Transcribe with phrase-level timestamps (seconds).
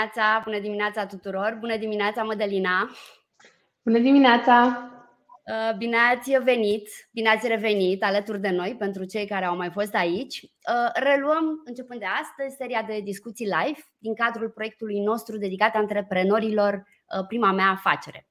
[0.00, 2.90] Bună dimineața, bună dimineața tuturor, bună dimineața Mădălina
[3.82, 4.84] Bună dimineața!
[5.44, 9.70] Uh, bine ați venit, bine ați revenit alături de noi pentru cei care au mai
[9.70, 10.42] fost aici.
[10.42, 16.74] Uh, reluăm, începând de astăzi, seria de discuții live din cadrul proiectului nostru dedicat antreprenorilor
[16.74, 18.29] uh, Prima mea afacere.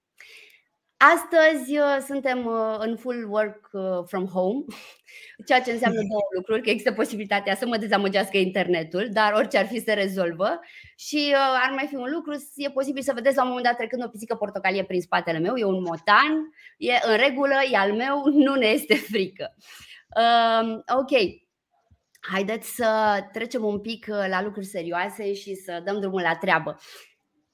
[0.99, 4.65] Astăzi uh, suntem uh, în full work uh, from home,
[5.47, 9.65] ceea ce înseamnă două lucruri, că există posibilitatea să mă dezamăgească internetul, dar orice ar
[9.67, 10.59] fi se rezolvă
[10.95, 14.03] și ar mai fi un lucru, e posibil să vedeți la un moment dat trecând
[14.03, 18.23] o pisică portocalie prin spatele meu, e un motan, e în regulă, e al meu,
[18.45, 19.55] nu ne este frică.
[20.15, 21.11] Um, ok,
[22.19, 26.79] haideți să trecem un pic la lucruri serioase și să dăm drumul la treabă.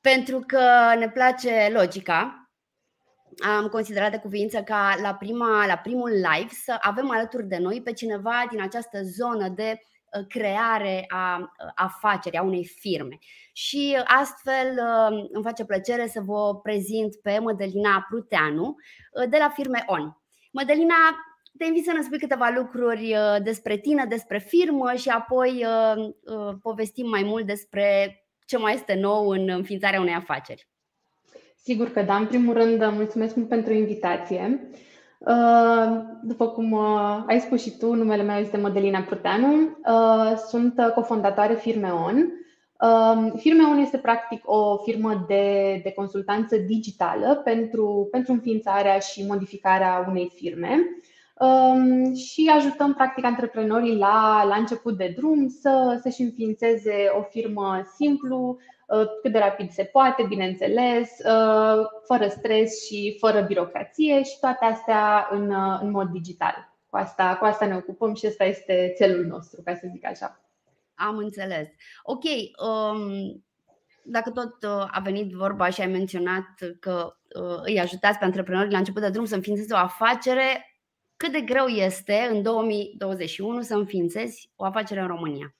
[0.01, 2.44] Pentru că ne place logica,
[3.39, 7.81] am considerat de cuvință ca la, prima, la primul live să avem alături de noi
[7.81, 13.17] pe cineva din această zonă de uh, creare a uh, afacerii, a unei firme.
[13.53, 18.75] Și astfel uh, îmi face plăcere să vă prezint pe Mădălina Pruteanu
[19.29, 20.17] de la firme ON.
[20.51, 20.95] Mădălina,
[21.57, 25.65] te invit să ne spui câteva lucruri despre tine, despre firmă și apoi
[26.61, 30.67] povestim mai mult despre ce mai este nou în înființarea unei afaceri.
[31.65, 32.15] Sigur că da.
[32.15, 34.69] În primul rând, mulțumesc mult pentru invitație.
[35.19, 39.77] Uh, după cum uh, ai spus și tu, numele meu este Modelina Pruteanu.
[39.87, 42.31] Uh, sunt cofondatoare Firmeon.
[43.35, 50.31] Firmeon este practic o firmă de, de consultanță digitală pentru, pentru înființarea și modificarea unei
[50.35, 50.79] firme
[51.39, 57.81] um, și ajutăm practic antreprenorii la, la început de drum să, să-și înființeze o firmă
[57.95, 58.73] simplu, Uh,
[59.21, 65.27] cât de rapid se poate, bineînțeles, uh, fără stres și fără birocrație și toate astea
[65.31, 66.73] în, uh, în mod digital.
[66.89, 70.39] Cu asta, cu asta ne ocupăm și ăsta este țelul nostru, ca să zic așa.
[70.95, 71.67] Am înțeles.
[72.03, 73.43] Ok, um,
[74.03, 76.45] dacă tot a venit vorba și ai menționat
[76.79, 77.15] că
[77.63, 80.75] îi ajutați pe antreprenori la început de drum să înființeze o afacere,
[81.17, 85.55] cât de greu este în 2021 să înființezi o afacere în România?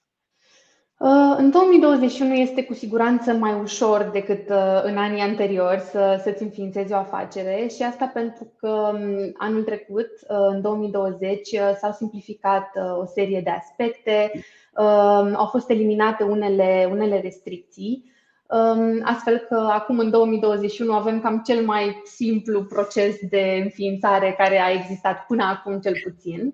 [0.98, 6.44] Uh, în 2021 este cu siguranță mai ușor decât uh, în anii anteriori să, să-ți
[6.44, 11.48] înființezi o afacere și asta pentru că um, anul trecut, uh, în 2020,
[11.80, 12.70] s-au simplificat
[13.02, 14.32] o serie de aspecte,
[14.78, 18.12] um, au fost eliminate unele, unele restricții,
[18.48, 24.62] um, astfel că acum în 2021 avem cam cel mai simplu proces de înființare care
[24.62, 26.54] a existat până acum cel puțin.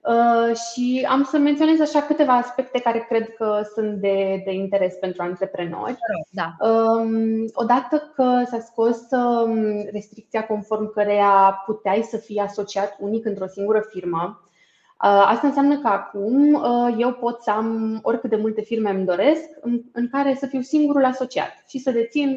[0.00, 4.94] Uh, și am să menționez așa câteva aspecte care cred că sunt de, de interes
[4.94, 5.96] pentru antreprenori.
[6.30, 6.68] Da.
[6.68, 13.46] Um, odată că s-a scos um, restricția conform căreia puteai să fii asociat unic într-o
[13.46, 18.60] singură firmă, uh, Asta înseamnă că acum uh, eu pot să am oricât de multe
[18.60, 19.48] firme îmi doresc
[19.92, 22.36] în care să fiu singurul asociat și să dețin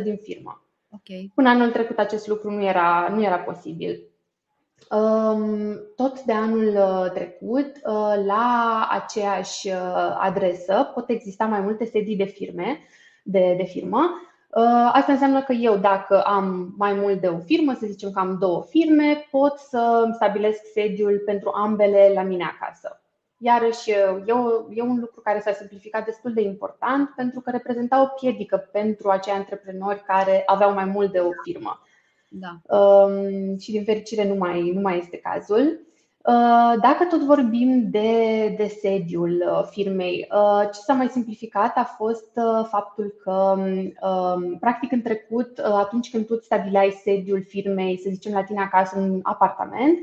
[0.00, 0.64] 100% din firmă.
[0.90, 1.30] Okay.
[1.34, 4.09] Până anul trecut acest lucru nu era, nu era posibil.
[5.96, 12.16] Tot de anul uh, trecut, uh, la aceeași uh, adresă pot exista mai multe sedii
[12.16, 12.78] de firme,
[13.22, 14.10] de, de firmă.
[14.92, 18.36] Asta înseamnă că eu, dacă am mai mult de o firmă, să zicem că am
[18.38, 23.00] două firme, pot să stabilesc sediul pentru ambele la mine acasă.
[23.42, 28.02] Iarăși, e, o, e un lucru care s-a simplificat destul de important pentru că reprezenta
[28.02, 31.80] o piedică pentru acei antreprenori care aveau mai mult de o firmă.
[32.32, 32.76] Da.
[32.76, 35.88] Um, și din fericire nu mai, nu mai este cazul.
[36.24, 41.84] Uh, dacă tot vorbim de, de sediul uh, firmei, uh, ce s-a mai simplificat a
[41.84, 42.30] fost
[42.68, 43.56] faptul că,
[44.06, 48.98] um, practic, în trecut, atunci când tu stabileai sediul firmei, să zicem la tine acasă
[48.98, 49.98] în apartament,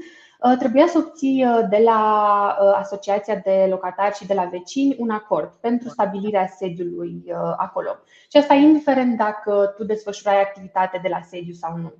[0.59, 2.01] trebuia să obții de la
[2.75, 7.23] Asociația de Locatari și de la vecini un acord pentru stabilirea sediului
[7.57, 7.89] acolo.
[8.31, 11.93] Și asta indiferent dacă tu desfășurai activitate de la sediu sau nu.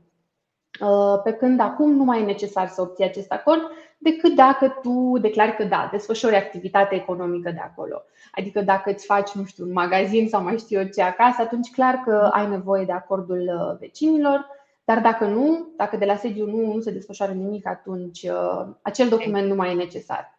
[0.79, 3.62] Uh, pe când acum nu mai e necesar să obții acest acord
[3.97, 8.01] decât dacă tu declari că da, desfășori activitate economică de acolo.
[8.31, 11.71] Adică dacă îți faci, nu știu, un magazin sau mai știu eu ce acasă, atunci
[11.71, 14.45] clar că ai nevoie de acordul uh, vecinilor,
[14.85, 19.09] dar dacă nu, dacă de la sediu nu, nu se desfășoară nimic, atunci uh, acel
[19.09, 20.35] document nu mai e necesar.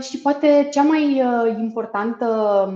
[0.00, 1.22] Și poate cea mai
[1.58, 2.26] importantă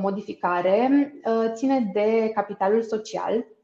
[0.02, 1.12] modificare
[1.54, 3.57] ține de capitalul social, Uh,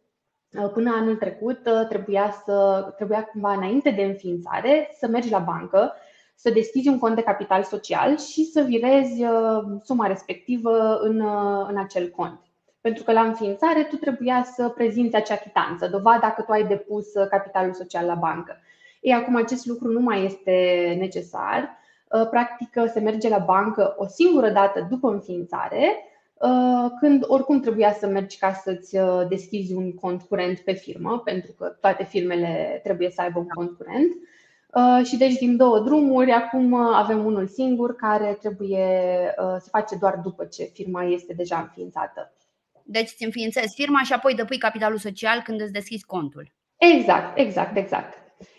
[0.72, 5.92] până anul trecut uh, trebuia, să, trebuia cumva înainte de înființare să mergi la bancă,
[6.34, 11.20] să deschizi un cont de capital social și să virezi uh, suma respectivă în,
[11.68, 12.40] în acel cont.
[12.80, 17.12] Pentru că la înființare tu trebuia să prezinți acea chitanță, dovada că tu ai depus
[17.30, 18.56] capitalul social la bancă.
[19.00, 21.78] Ei, acum acest lucru nu mai este necesar.
[22.30, 26.13] Practic se merge la bancă o singură dată după înființare
[27.00, 28.96] când oricum trebuia să mergi ca să-ți
[29.28, 33.70] deschizi un cont curent pe firmă, pentru că toate firmele trebuie să aibă un cont
[33.76, 34.12] curent.
[35.06, 38.86] Și deci din două drumuri, acum avem unul singur care trebuie
[39.36, 42.32] să face doar după ce firma este deja înființată.
[42.82, 46.52] Deci îți înființezi firma și apoi depui capitalul social când îți deschizi contul.
[46.76, 48.14] Exact, exact, exact.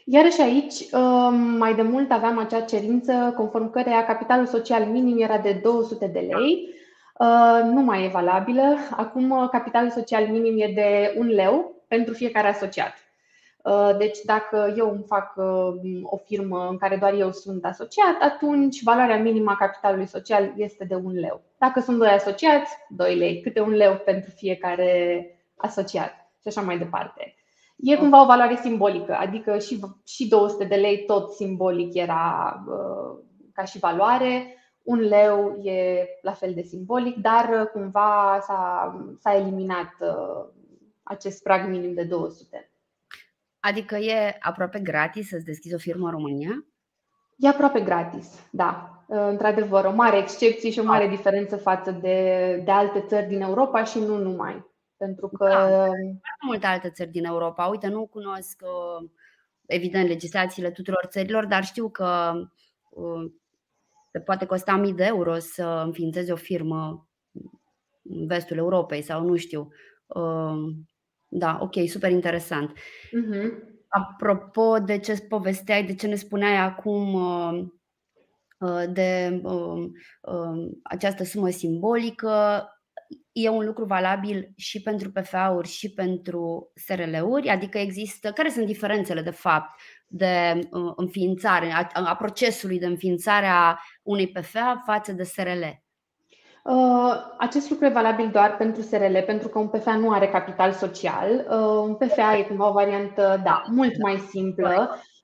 [0.06, 5.38] Iarăși aici, um, mai de mult aveam acea cerință conform căreia capitalul social minim era
[5.38, 6.70] de 200 de lei.
[7.20, 8.78] Uh, nu mai e valabilă.
[8.92, 12.94] Acum uh, capitalul social minim e de 1 leu pentru fiecare asociat.
[13.64, 15.34] Uh, deci dacă eu îmi fac
[16.04, 20.86] o firmă în care doar eu sunt asociat, atunci valoarea minimă a capitalului social este
[20.86, 21.42] de 1 leu.
[21.58, 25.26] Dacă sunt doi asociați, 2 lei, câte un leu pentru fiecare
[25.56, 27.36] asociat și așa mai departe.
[27.78, 33.18] E cumva o valoare simbolică, adică și, și 200 de lei tot simbolic era uh,
[33.54, 39.92] ca și valoare, un leu e la fel de simbolic, dar cumva s-a, s-a eliminat
[40.00, 40.46] uh,
[41.04, 42.72] acest prag minim de 200.
[43.60, 46.66] Adică e aproape gratis să-ți deschizi o firmă în România?
[47.38, 48.90] E aproape gratis, da.
[49.08, 53.42] Uh, într-adevăr, o mare excepție și o mare diferență față de, de alte țări din
[53.42, 54.66] Europa și nu numai.
[54.98, 55.48] Pentru că.
[55.48, 55.90] Da,
[56.46, 57.66] multe alte țări din Europa.
[57.66, 59.10] Uite, nu cunosc, uh,
[59.66, 62.34] evident, legislațiile tuturor țărilor, dar știu că
[62.90, 63.32] uh,
[64.16, 67.10] te poate costa mii de euro să înființezi o firmă
[68.04, 69.68] în vestul Europei sau nu știu.
[71.28, 72.72] Da, ok, super interesant.
[72.72, 73.52] Uh-huh.
[73.88, 77.66] Apropo de ce povesteai, de ce ne spuneai acum uh,
[78.58, 79.92] uh, de um,
[80.22, 82.70] um, această sumă simbolică,
[83.32, 87.50] e un lucru valabil și pentru PFA-uri și pentru SRL-uri?
[87.50, 93.80] Adică există, care sunt diferențele de fapt de uh, înființare, a procesului de înființare a
[94.04, 95.64] unei PFA față de SRL?
[96.64, 100.72] Uh, acest lucru e valabil doar pentru SRL, pentru că un PFA nu are capital
[100.72, 101.46] social.
[101.50, 105.15] Uh, un PFA e cumva o variantă, da, mult mai simplă Ehm,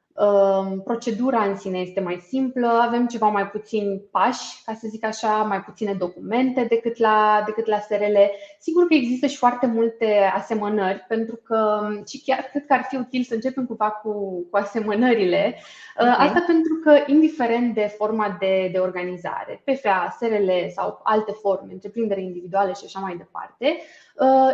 [0.83, 5.27] procedura în sine este mai simplă, avem ceva mai puțini pași, ca să zic așa,
[5.27, 8.17] mai puține documente decât la, decât la SRL.
[8.59, 12.95] Sigur că există și foarte multe asemănări, pentru că și chiar cred că ar fi
[12.95, 14.11] util să începem cumva cu,
[14.49, 15.55] cu asemănările.
[15.97, 16.15] Okay.
[16.17, 22.21] Asta pentru că, indiferent de forma de, de organizare, PFA, SRL sau alte forme, întreprindere
[22.21, 24.00] individuale și așa mai departe, Uh,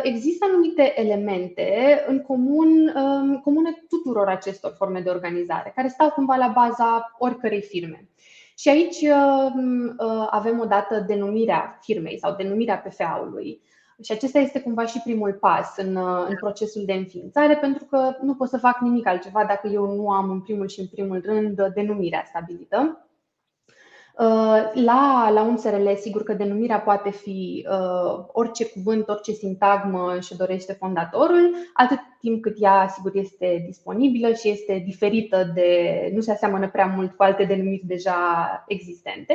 [0.02, 6.36] există anumite elemente în comun, um, comune tuturor acestor forme de organizare, care stau cumva
[6.36, 8.08] la baza oricărei firme.
[8.58, 13.60] Și aici um, uh, avem odată denumirea firmei sau denumirea PFA-ului.
[14.02, 18.16] Și acesta este cumva și primul pas în, uh, în procesul de înființare, pentru că
[18.22, 21.22] nu pot să fac nimic altceva dacă eu nu am în primul și în primul
[21.24, 23.07] rând denumirea stabilită.
[24.18, 30.16] Uh, la, la un SRL, sigur că denumirea poate fi uh, orice cuvânt, orice sintagmă
[30.20, 36.20] și dorește fondatorul, atât timp cât ea, sigur, este disponibilă și este diferită de, nu
[36.20, 38.16] se aseamănă prea mult cu alte denumiri deja
[38.66, 39.34] existente.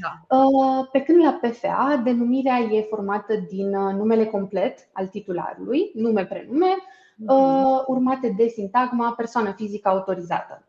[0.00, 0.36] Da.
[0.36, 6.76] Uh, pe când la PFA, denumirea e formată din uh, numele complet al titularului, nume-prenume,
[7.16, 7.34] mhm.
[7.34, 10.68] uh, urmate de sintagma persoană fizică autorizată.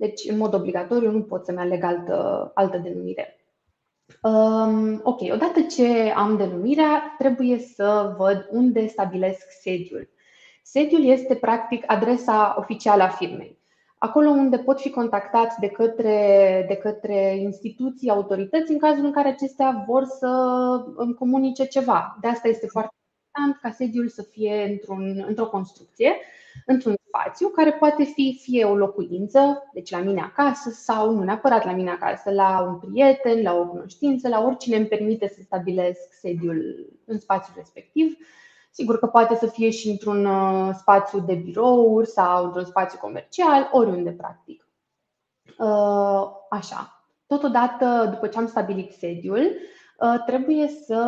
[0.00, 3.40] Deci, în mod obligatoriu, nu pot să-mi aleg altă, altă denumire.
[4.22, 10.08] Um, ok, odată ce am denumirea, trebuie să văd unde stabilesc sediul.
[10.62, 13.58] Sediul este practic adresa oficială a firmei.
[13.98, 19.28] Acolo unde pot fi contactați de către, de către instituții, autorități, în cazul în care
[19.28, 20.26] acestea vor să
[20.96, 22.18] îmi comunice ceva.
[22.20, 22.94] De asta este foarte
[23.26, 26.12] important ca sediul să fie într-un, într-o construcție
[26.66, 31.64] într-un spațiu care poate fi fie o locuință, deci la mine acasă, sau nu neapărat
[31.64, 36.12] la mine acasă, la un prieten, la o cunoștință, la oricine îmi permite să stabilesc
[36.20, 38.16] sediul în spațiul respectiv.
[38.70, 43.68] Sigur că poate să fie și într-un uh, spațiu de birouri sau într-un spațiu comercial,
[43.72, 44.68] oriunde practic.
[45.58, 47.04] Uh, așa.
[47.26, 49.50] Totodată, după ce am stabilit sediul,
[49.98, 51.02] uh, trebuie să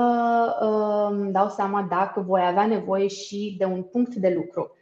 [1.10, 4.76] îmi dau seama dacă voi avea nevoie și de un punct de lucru.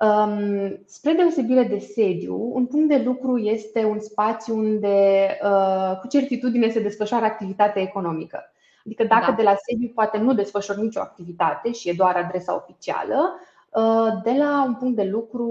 [0.00, 6.06] Um, spre deosebire de sediu, un punct de lucru este un spațiu unde uh, cu
[6.06, 8.52] certitudine se desfășoară activitatea economică.
[8.84, 9.36] Adică dacă da.
[9.36, 14.34] de la sediu poate nu desfășor nicio activitate și e doar adresa oficială, uh, de
[14.38, 15.48] la un punct de lucru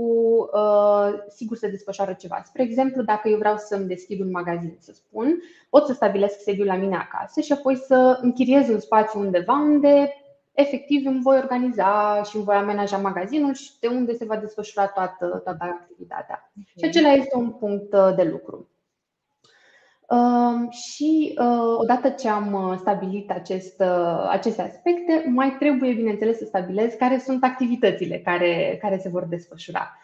[0.53, 2.41] uh, sigur se desfășoară ceva.
[2.45, 6.67] Spre exemplu, dacă eu vreau să-mi deschid un magazin, să spun, pot să stabilesc sediul
[6.67, 10.13] la mine acasă și apoi să închiriez un spațiu undeva unde
[10.53, 14.87] efectiv îmi voi organiza și îmi voi amenaja magazinul și de unde se va desfășura
[14.87, 16.51] toată, toată activitatea.
[16.51, 16.73] Okay.
[16.77, 18.67] Și acela este un punct uh, de lucru.
[20.13, 26.37] Um, și uh, odată ce am uh, stabilit acest, uh, aceste aspecte, mai trebuie, bineînțeles,
[26.37, 29.97] să stabilez care sunt activitățile care, care se vor desfășura.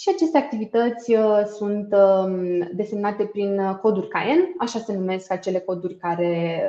[0.00, 1.12] Și aceste activități
[1.56, 6.62] sunt um, desemnate prin coduri Cayenne, așa se numesc acele coduri care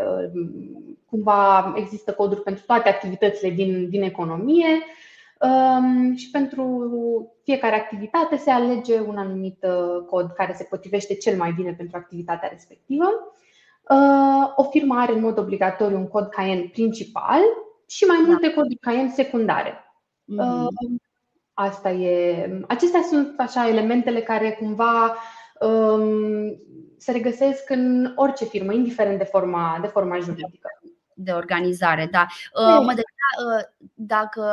[1.05, 4.67] cumva există coduri pentru toate activitățile din, din economie
[5.39, 6.65] um, și pentru
[7.43, 11.97] fiecare activitate se alege un anumit uh, cod care se potrivește cel mai bine pentru
[11.97, 13.05] activitatea respectivă.
[13.89, 17.41] Uh, o firmă are în mod obligatoriu un cod Cayenne principal
[17.87, 18.53] și mai multe da.
[18.53, 19.71] coduri Cayenne secundare.
[19.71, 21.10] Mm-hmm.
[21.53, 22.49] Asta e.
[22.67, 25.15] Acestea sunt așa elementele care cumva
[25.59, 26.57] um,
[26.97, 30.69] se regăsesc în orice firmă, indiferent de forma, de forma juridică
[31.23, 32.25] de organizare, da.
[32.53, 34.43] Uh, mă uh, dacă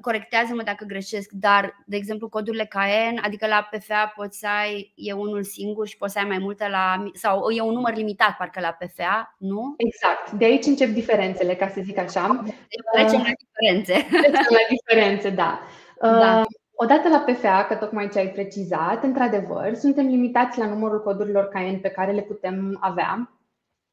[0.00, 5.12] corectează-mă dacă greșesc, dar de exemplu codurile KN, adică la PFA poți să ai e
[5.12, 8.60] unul singur și poți să ai mai multe la sau e un număr limitat parcă
[8.60, 9.74] la PFA, nu?
[9.76, 10.30] Exact.
[10.30, 12.42] De aici încep diferențele, ca să zic așa.
[12.44, 12.54] Deci
[12.92, 14.06] trecem la diferențe.
[14.08, 15.60] Trecem la diferențe, da.
[16.08, 16.42] Da.
[16.74, 21.80] Odată la PFA, că tocmai ce ai precizat, într-adevăr, suntem limitați la numărul codurilor KN
[21.80, 23.28] pe care le putem avea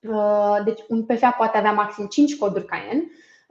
[0.08, 3.04] Uh, deci un PFA poate avea maxim 5 coduri Cayenne,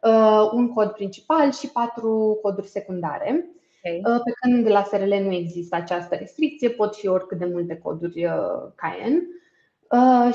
[0.03, 3.51] uh, un cod principal și 4 coduri secundare.
[3.85, 4.15] Okay.
[4.15, 8.29] Uh, pe când la SRL nu există această restricție, pot fi oricât de multe coduri
[8.75, 9.23] Cayenne.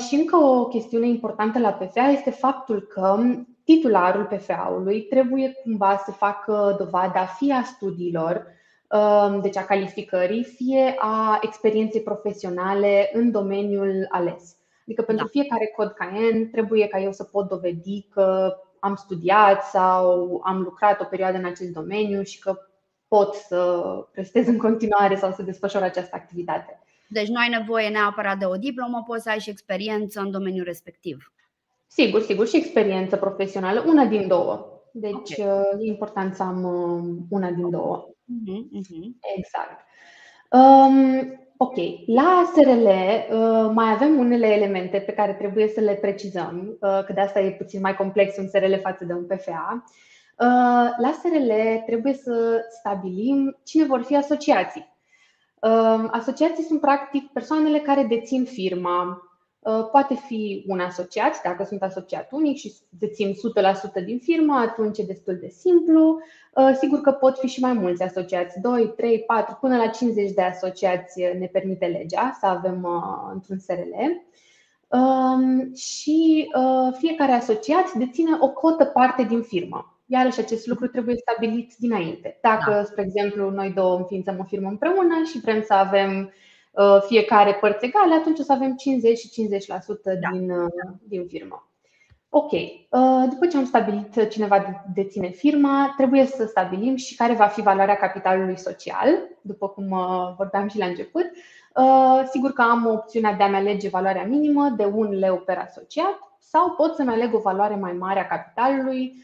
[0.08, 3.16] Și încă o chestiune importantă la PFA este faptul că
[3.64, 8.46] titularul PFA-ului trebuie cumva să facă dovada fie a studiilor,
[9.42, 14.56] deci a calificării, fie a experienței profesionale în domeniul ales.
[14.86, 15.30] Adică pentru da.
[15.30, 21.00] fiecare cod Cayenne trebuie ca eu să pot dovedi că am studiat sau am lucrat
[21.00, 22.58] o perioadă în acest domeniu și că
[23.08, 26.78] pot să prestez în continuare sau să desfășor această activitate.
[27.08, 30.64] Deci nu ai nevoie neapărat de o diplomă, poți să ai și experiență în domeniul
[30.64, 31.32] respectiv.
[31.96, 34.82] Sigur, sigur, și experiență profesională, una din două.
[34.92, 35.46] Deci okay.
[35.46, 38.08] Uh, e important să am uh, una din două.
[38.08, 39.10] Uh-huh, uh-huh.
[39.36, 39.80] Exact.
[40.50, 46.78] Um, Ok, la SRL uh, mai avem unele elemente pe care trebuie să le precizăm,
[46.80, 49.84] uh, că de asta e puțin mai complex un SRL față de un PFA.
[50.38, 51.50] Uh, la SRL
[51.86, 54.92] trebuie să stabilim cine vor fi asociații.
[56.10, 59.33] Asociații sunt practic persoanele care dețin firma, Uh,
[59.90, 63.32] poate fi un asociat, dacă sunt asociat unic și dețin
[64.00, 66.18] 100% din firmă, atunci e destul de simplu.
[66.54, 70.32] Uh, sigur că pot fi și mai mulți asociați, 2, 3, 4, până la 50
[70.32, 73.94] de asociați ne permite legea să avem uh, într-un SRL.
[74.88, 76.50] Um, și
[76.98, 79.98] fiecare asociat deține o cotă parte din firmă.
[80.06, 82.38] Iarăși acest lucru trebuie stabilit dinainte.
[82.42, 82.84] Dacă, da.
[82.84, 86.32] spre exemplu, noi două înființăm o firmă împreună și vrem să avem Uh,
[87.06, 90.30] fiecare părți egale, atunci o să avem 50 și 50% da.
[90.32, 90.68] din, uh,
[91.08, 91.68] din firmă.
[92.28, 97.34] Ok, uh, după ce am stabilit cine va deține firma, trebuie să stabilim și care
[97.34, 99.08] va fi valoarea capitalului social,
[99.40, 99.88] după cum
[100.36, 101.30] vorbeam și la început.
[102.30, 106.70] Sigur că am opțiunea de a-mi alege valoarea minimă de 1 leu per asociat sau
[106.70, 109.22] pot să-mi aleg o valoare mai mare a capitalului,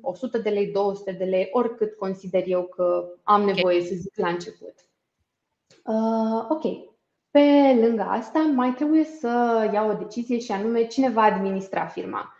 [0.00, 4.12] 100 um, de lei, 200 de lei, oricât consider eu că am nevoie să zic
[4.16, 4.74] la început.
[5.86, 6.62] Uh, ok.
[7.30, 9.28] Pe lângă asta, mai trebuie să
[9.72, 12.34] iau o decizie și anume cine va administra firma.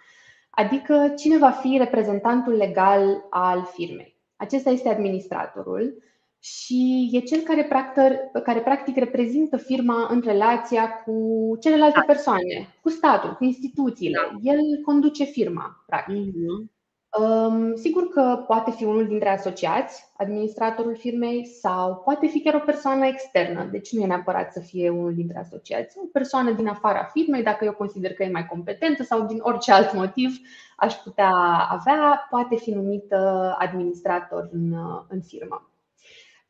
[0.51, 4.17] Adică cine va fi reprezentantul legal al firmei.
[4.37, 6.03] Acesta este administratorul
[6.41, 8.03] și e cel care practic,
[8.43, 14.19] care practic reprezintă firma în relația cu celelalte persoane, cu statul, cu instituțiile.
[14.23, 14.51] Da.
[14.53, 16.17] El conduce firma, practic.
[16.17, 16.76] Mm-hmm.
[17.75, 23.07] Sigur că poate fi unul dintre asociați, administratorul firmei, sau poate fi chiar o persoană
[23.07, 27.43] externă, deci nu e neapărat să fie unul dintre asociați, o persoană din afara firmei,
[27.43, 30.37] dacă eu consider că e mai competentă sau din orice alt motiv
[30.77, 31.33] aș putea
[31.71, 34.75] avea, poate fi numită administrator în,
[35.09, 35.71] în firmă.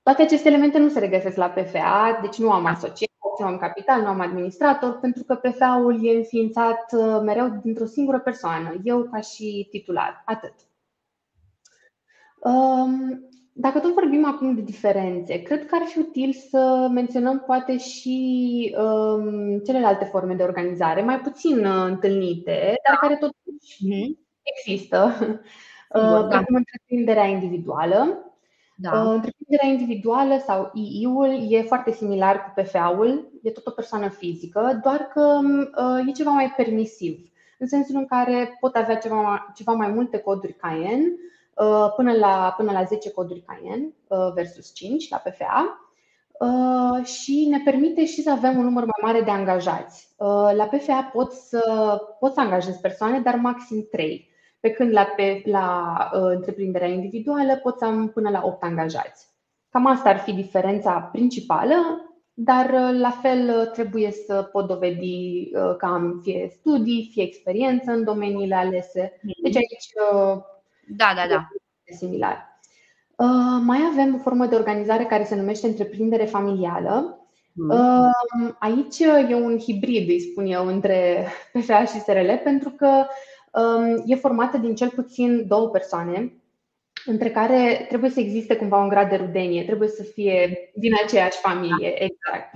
[0.03, 4.01] Toate aceste elemente nu se regăsesc la PFA, deci nu am asociat nu am capital,
[4.01, 9.21] nu am administrator, pentru că PFA-ul e înființat uh, mereu dintr-o singură persoană, eu ca
[9.21, 10.23] și titular.
[10.25, 10.55] Atât.
[12.41, 17.79] Um, dacă tot vorbim acum de diferențe, cred că ar fi util să menționăm poate
[17.79, 24.19] și um, celelalte forme de organizare, mai puțin uh, întâlnite, dar care totuși mhm.
[24.43, 25.15] există,
[25.95, 28.21] uh, precum întreprinderea individuală,
[28.79, 28.91] da.
[28.91, 34.81] Uh, întreprinderea individuală sau II-ul e foarte similar cu PFA-ul, e tot o persoană fizică,
[34.83, 35.41] doar că
[35.77, 40.19] uh, e ceva mai permisiv, în sensul în care pot avea ceva, ceva mai multe
[40.19, 41.13] coduri Cayenne,
[41.55, 43.89] uh, până la, până la 10 coduri Cayenne
[44.35, 45.81] versus 5 la PFA.
[47.05, 50.09] și ne permite și să avem un număr mai mare de angajați.
[50.57, 51.63] La PFA pot să,
[52.21, 54.29] pot să angajez persoane, dar maxim 3,
[54.67, 59.29] pe când la, pe, la întreprinderea individuală pot să am până la 8 angajați.
[59.71, 61.75] Cam asta ar fi diferența principală,
[62.35, 68.55] dar la fel trebuie să pot dovedi că am fie studii, fie experiență în domeniile
[68.55, 69.21] alese.
[69.43, 69.57] Deci mhm.
[69.57, 69.91] aici
[70.97, 71.49] da, da, da.
[71.97, 72.61] similar.
[73.63, 77.27] Mai avem o formă de organizare care se numește întreprindere familială.
[77.53, 78.57] Mhm.
[78.59, 83.07] Aici e un hibrid, îi spun eu, între PFA și SRL, pentru că
[84.07, 86.33] e formată din cel puțin două persoane
[87.07, 91.39] între care trebuie să existe cumva un grad de rudenie, trebuie să fie din aceeași
[91.39, 92.55] familie, exact.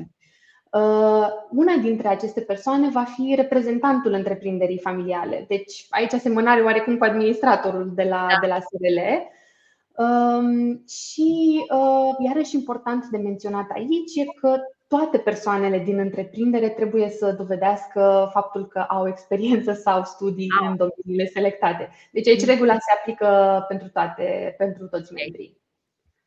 [0.71, 5.45] Uh, una dintre aceste persoane va fi reprezentantul întreprinderii familiale.
[5.49, 8.38] Deci aici asemănare oarecum cu administratorul de la, da.
[8.40, 8.99] de la SRL.
[10.02, 17.09] Um, și uh, iarăși important de menționat aici e că toate persoanele din întreprindere trebuie
[17.09, 21.88] să dovedească faptul că au experiență sau studii în domeniile selectate.
[22.12, 25.61] Deci aici regula se aplică pentru toate, pentru toți membrii.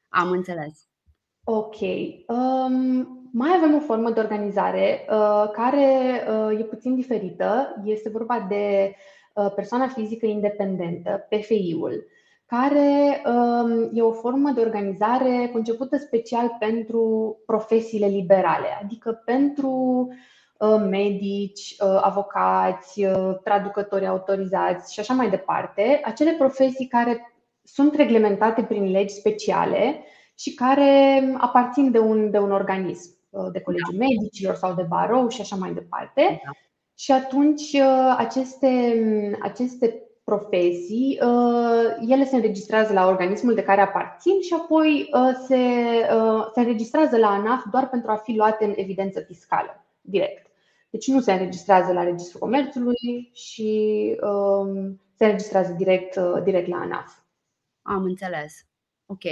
[0.10, 0.88] Am înțeles.
[1.43, 1.79] Ok.
[2.27, 7.82] Um, mai avem o formă de organizare uh, care uh, e puțin diferită.
[7.86, 8.96] Este vorba de
[9.34, 12.05] uh, persoana fizică independentă, PFI-ul
[12.46, 20.08] care um, e o formă de organizare concepută special pentru profesiile liberale, adică pentru
[20.58, 27.34] uh, medici, uh, avocați, uh, traducători autorizați și așa mai departe, acele profesii care
[27.64, 30.04] sunt reglementate prin legi speciale
[30.38, 33.12] și care aparțin de un, de un organism,
[33.52, 34.06] de Colegiul da.
[34.06, 36.42] Medicilor sau de barou și așa mai departe.
[36.46, 36.52] Da.
[36.96, 37.76] Și atunci
[38.17, 38.94] aceste,
[39.41, 45.56] aceste profesii, uh, ele se înregistrează la organismul de care aparțin și apoi uh, se,
[46.16, 50.52] uh, se înregistrează la ANAF doar pentru a fi luate în evidență fiscală, direct.
[50.90, 57.12] Deci nu se înregistrează la Registrul Comerțului și um, se înregistrează direct, direct la ANAF.
[57.82, 58.66] Am înțeles.
[59.13, 59.23] Ok.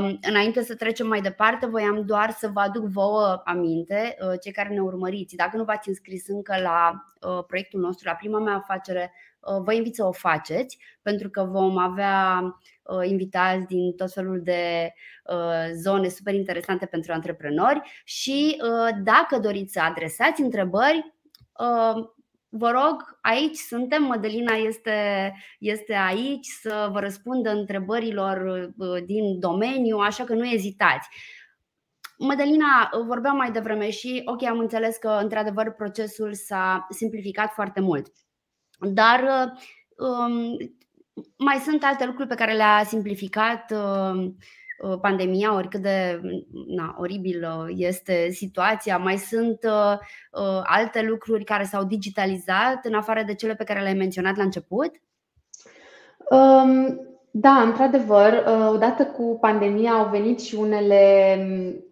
[0.00, 4.52] Um, înainte să trecem mai departe, voiam doar să vă aduc vouă aminte, uh, cei
[4.52, 5.36] care ne urmăriți.
[5.36, 9.72] Dacă nu v-ați înscris încă la uh, proiectul nostru, la prima mea afacere, uh, vă
[9.72, 12.40] invit să o faceți, pentru că vom avea
[12.82, 14.92] uh, invitați din tot felul de
[15.24, 21.14] uh, zone super interesante pentru antreprenori și uh, dacă doriți să adresați întrebări,
[22.52, 29.96] Vă rog, aici suntem, Mădălina este, este aici să vă răspundă întrebărilor uh, din domeniu,
[29.96, 31.08] așa că nu ezitați.
[32.18, 38.12] Mădălina, vorbeam mai devreme și, ok, am înțeles că, într-adevăr, procesul s-a simplificat foarte mult.
[38.78, 40.56] Dar uh, um,
[41.36, 43.80] mai sunt alte lucruri pe care le-a simplificat uh,
[44.14, 44.32] Uh,
[45.00, 46.20] pandemia, oricât de
[46.66, 49.98] na, oribilă este situația, mai sunt uh,
[50.30, 54.42] uh, alte lucruri care s-au digitalizat în afară de cele pe care le-ai menționat la
[54.42, 54.90] început?
[56.30, 57.00] Um,
[57.32, 61.36] da, într-adevăr, uh, odată cu pandemia au venit și unele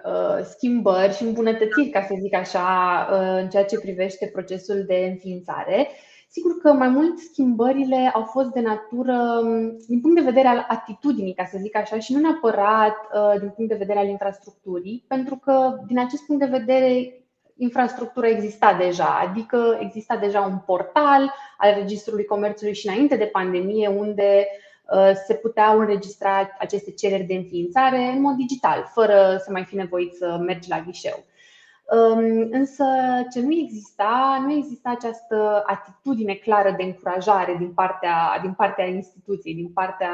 [0.05, 2.67] uh, schimbări și îmbunătățiri, ca să zic așa,
[3.13, 5.89] uh, în ceea ce privește procesul de înființare.
[6.31, 9.43] Sigur că mai mult schimbările au fost de natură,
[9.87, 13.49] din punct de vedere al atitudinii, ca să zic așa, și nu neapărat uh, din
[13.49, 17.13] punct de vedere al infrastructurii, pentru că din acest punct de vedere
[17.57, 23.89] infrastructura exista deja, adică exista deja un portal al Registrului Comerțului și înainte de pandemie,
[23.89, 24.47] unde
[24.93, 29.77] uh, se puteau înregistra aceste cereri de înființare în mod digital, fără să mai fi
[29.77, 31.25] nevoit să mergi la ghișeu.
[32.51, 32.85] Însă
[33.33, 39.55] ce nu exista, nu exista această atitudine clară de încurajare din partea, din partea instituției,
[39.55, 40.13] din partea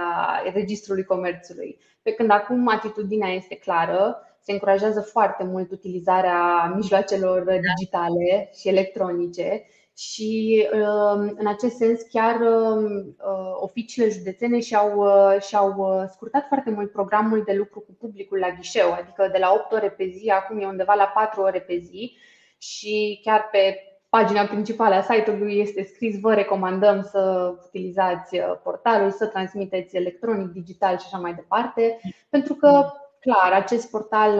[0.52, 1.78] Registrului Comerțului.
[2.02, 9.62] Pe când acum atitudinea este clară, se încurajează foarte mult utilizarea mijloacelor digitale și electronice
[9.96, 16.46] și um, în acest sens chiar um, uh, oficiile județene și-au, uh, și-au uh, scurtat
[16.46, 20.06] foarte mult programul de lucru cu publicul la ghișeu, adică de la 8 ore pe
[20.16, 22.16] zi, acum e undeva la 4 ore pe zi.
[22.58, 23.78] Și chiar pe
[24.08, 30.98] pagina principală a site-ului este scris Vă recomandăm să utilizați portalul, să transmiteți electronic, digital
[30.98, 34.38] și așa mai departe, pentru că clar, acest portal,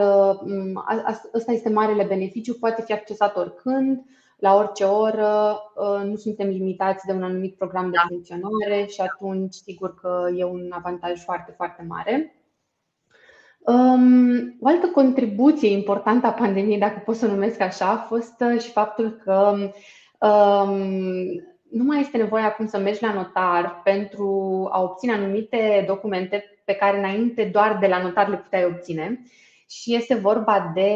[1.33, 4.03] ăsta este marele beneficiu, poate fi accesat oricând,
[4.35, 8.05] la orice oră, uh, nu suntem limitați de un anumit program de da.
[8.07, 12.35] funcționare și atunci sigur că e un avantaj foarte, foarte mare.
[13.59, 18.33] Um, o altă contribuție importantă a pandemiei, dacă pot să o numesc așa, a fost
[18.39, 19.55] uh, și faptul că
[20.19, 20.79] um,
[21.71, 24.29] nu mai este nevoie acum să mergi la notar pentru
[24.71, 29.23] a obține anumite documente pe care înainte doar de la notar le puteai obține
[29.69, 30.91] și este vorba de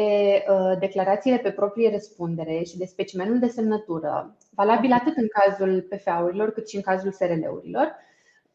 [0.48, 6.50] uh, declarațiile pe proprie răspundere și de specimenul de semnătură, valabil atât în cazul PFA-urilor
[6.50, 7.94] cât și în cazul SRL-urilor,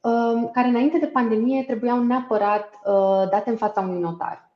[0.01, 4.53] uh, care înainte de pandemie trebuiau neapărat uh, date în fața unui notar.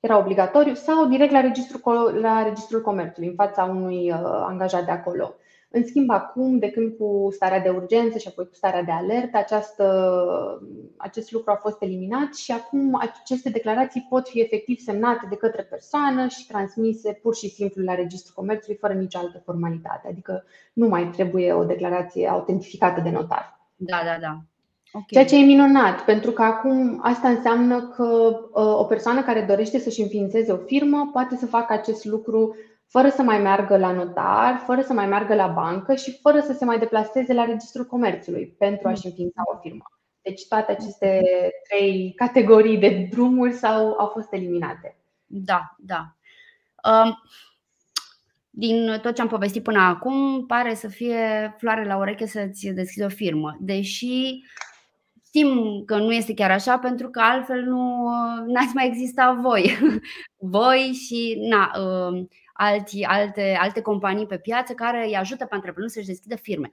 [0.00, 4.90] Era obligatoriu sau direct la registrul, la registrul comerțului, în fața unui uh, angajat de
[4.90, 5.34] acolo.
[5.72, 9.36] În schimb, acum, de când cu starea de urgență și apoi cu starea de alertă,
[9.36, 9.84] această,
[10.96, 15.62] acest lucru a fost eliminat și acum aceste declarații pot fi efectiv semnate de către
[15.62, 20.08] persoană și transmise pur și simplu la Registrul Comerțului fără nicio altă formalitate.
[20.08, 23.60] Adică nu mai trebuie o declarație autentificată de notar.
[23.76, 24.38] Da, da, da.
[24.92, 25.06] Okay.
[25.08, 28.04] Ceea ce e minunat, pentru că acum asta înseamnă că
[28.52, 32.56] uh, o persoană care dorește să-și înființeze o firmă poate să facă acest lucru
[32.90, 36.52] fără să mai meargă la notar, fără să mai meargă la bancă și fără să
[36.52, 39.84] se mai deplaseze la Registrul Comerțului pentru a-și înființa o firmă.
[40.22, 41.22] Deci toate aceste
[41.68, 44.96] trei categorii de drumuri sau au fost eliminate.
[45.26, 46.16] Da, da.
[46.90, 47.18] Um,
[48.50, 53.04] din tot ce am povestit până acum, pare să fie floare la ureche să-ți deschizi
[53.04, 53.56] o firmă.
[53.60, 54.42] Deși
[55.26, 58.08] știm că nu este chiar așa, pentru că altfel nu
[58.54, 59.78] ați mai exista voi.
[60.56, 61.70] voi și na,
[62.60, 66.72] um, alți, alte, alte companii pe piață care îi ajută pe antreprenori să-și deschidă firme.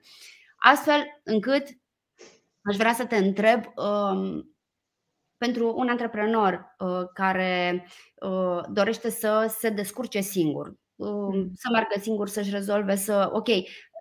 [0.56, 1.66] Astfel încât
[2.62, 4.52] aș vrea să te întreb um,
[5.36, 7.86] pentru un antreprenor uh, care
[8.20, 13.30] uh, dorește să se descurce singur, uh, să meargă singur, să-și rezolve, să.
[13.32, 13.48] Ok,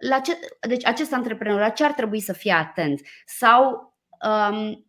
[0.10, 3.02] la ce, deci acest antreprenor, la ce ar trebui să fie atent?
[3.26, 3.94] Sau
[4.28, 4.87] um,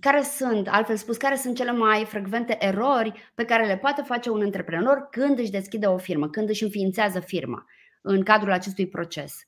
[0.00, 4.30] care sunt, altfel spus, care sunt cele mai frecvente erori pe care le poate face
[4.30, 7.64] un antreprenor când își deschide o firmă, când își înființează firma
[8.02, 9.46] în cadrul acestui proces?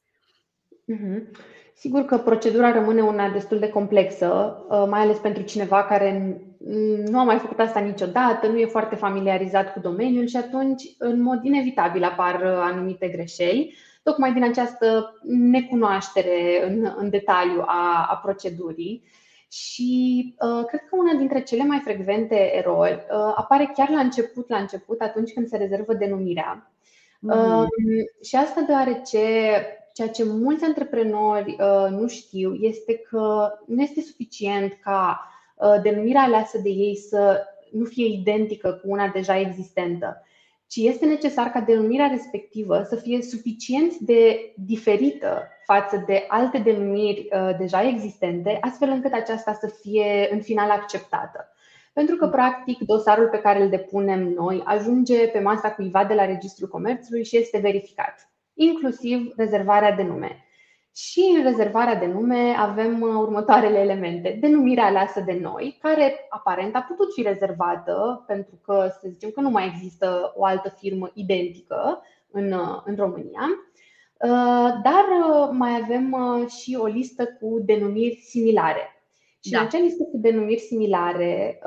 [0.92, 1.52] Mm-hmm.
[1.76, 6.40] Sigur că procedura rămâne una destul de complexă, uh, mai ales pentru cineva care
[7.07, 11.22] nu a mai făcut asta niciodată, nu e foarte familiarizat cu domeniul și atunci, în
[11.22, 18.16] mod inevitabil, apar uh, anumite greșeli, tocmai din această necunoaștere în, în detaliu a, a
[18.22, 19.02] procedurii.
[19.54, 24.48] Și uh, cred că una dintre cele mai frecvente erori uh, apare chiar la început,
[24.48, 26.70] la început, atunci când se rezervă denumirea.
[27.20, 27.30] Mm.
[27.30, 27.66] Uh,
[28.22, 29.20] și asta deoarece
[29.92, 36.22] ceea ce mulți antreprenori uh, nu știu este că nu este suficient ca uh, denumirea
[36.22, 40.22] aleasă de ei să nu fie identică cu una deja existentă
[40.74, 47.28] ci este necesar ca denumirea respectivă să fie suficient de diferită față de alte denumiri
[47.30, 51.48] uh, deja existente, astfel încât aceasta să fie în final acceptată.
[51.92, 56.24] Pentru că, practic, dosarul pe care îl depunem noi ajunge pe masa cuiva de la
[56.24, 60.44] Registrul Comerțului și este verificat, inclusiv rezervarea de nume.
[60.96, 64.37] Și în rezervarea de nume avem uh, următoarele elemente.
[64.40, 69.40] Denumirea aleasă de noi, care aparent a putut fi rezervată pentru că să zicem că
[69.40, 73.42] nu mai există o altă firmă identică în, uh, în România.
[74.18, 75.04] Uh, dar
[75.50, 76.16] mai avem
[76.61, 79.04] și o listă cu denumiri similare.
[79.40, 79.59] Și da.
[79.61, 81.59] în acea listă cu denumiri similare,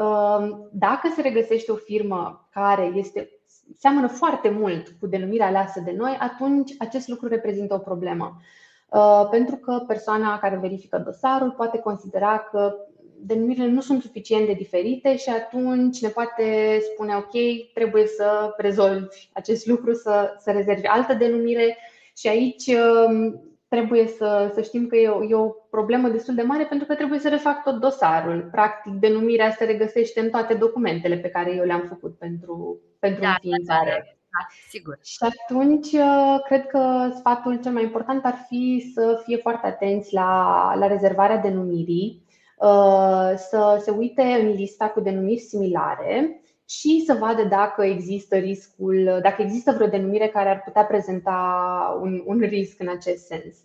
[0.72, 3.30] dacă se regăsește o firmă care este
[3.78, 8.42] seamănă foarte mult cu denumirea aleasă de noi, atunci acest lucru reprezintă o problemă.
[8.89, 12.76] Uh, pentru că persoana care verifică dosarul poate considera că
[13.19, 17.34] denumirile nu sunt suficient de diferite și atunci ne poate spune ok,
[17.73, 21.78] trebuie să rezolvi acest lucru, să, să rezervi altă denumire
[22.17, 26.41] și aici um, trebuie să, să știm că e o, e o problemă destul de
[26.41, 28.47] mare pentru că trebuie să refac tot dosarul.
[28.52, 33.30] Practic, denumirea se regăsește în toate documentele pe care eu le-am făcut pentru, pentru da,
[33.30, 34.16] înființare.
[34.30, 34.48] Da, da.
[34.48, 35.00] Da, sigur.
[35.04, 40.13] Și atunci, uh, cred că sfatul cel mai important ar fi să fie foarte atenți
[40.13, 42.26] la, la rezervarea denumirii,
[42.58, 49.20] uh, să se uite în lista cu denumiri similare și să vadă dacă există riscul,
[49.22, 53.56] dacă există vreo denumire care ar putea prezenta un, un risc în acest sens.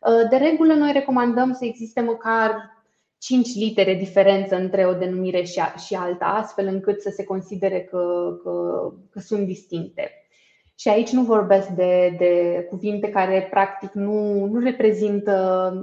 [0.00, 2.71] Uh, de regulă, noi recomandăm să existe măcar
[3.22, 5.42] 5 litere diferență între o denumire
[5.86, 8.52] și alta, astfel încât să se considere că, că,
[9.10, 10.10] că sunt distincte.
[10.74, 15.34] Și aici nu vorbesc de, de cuvinte care practic nu, nu reprezintă,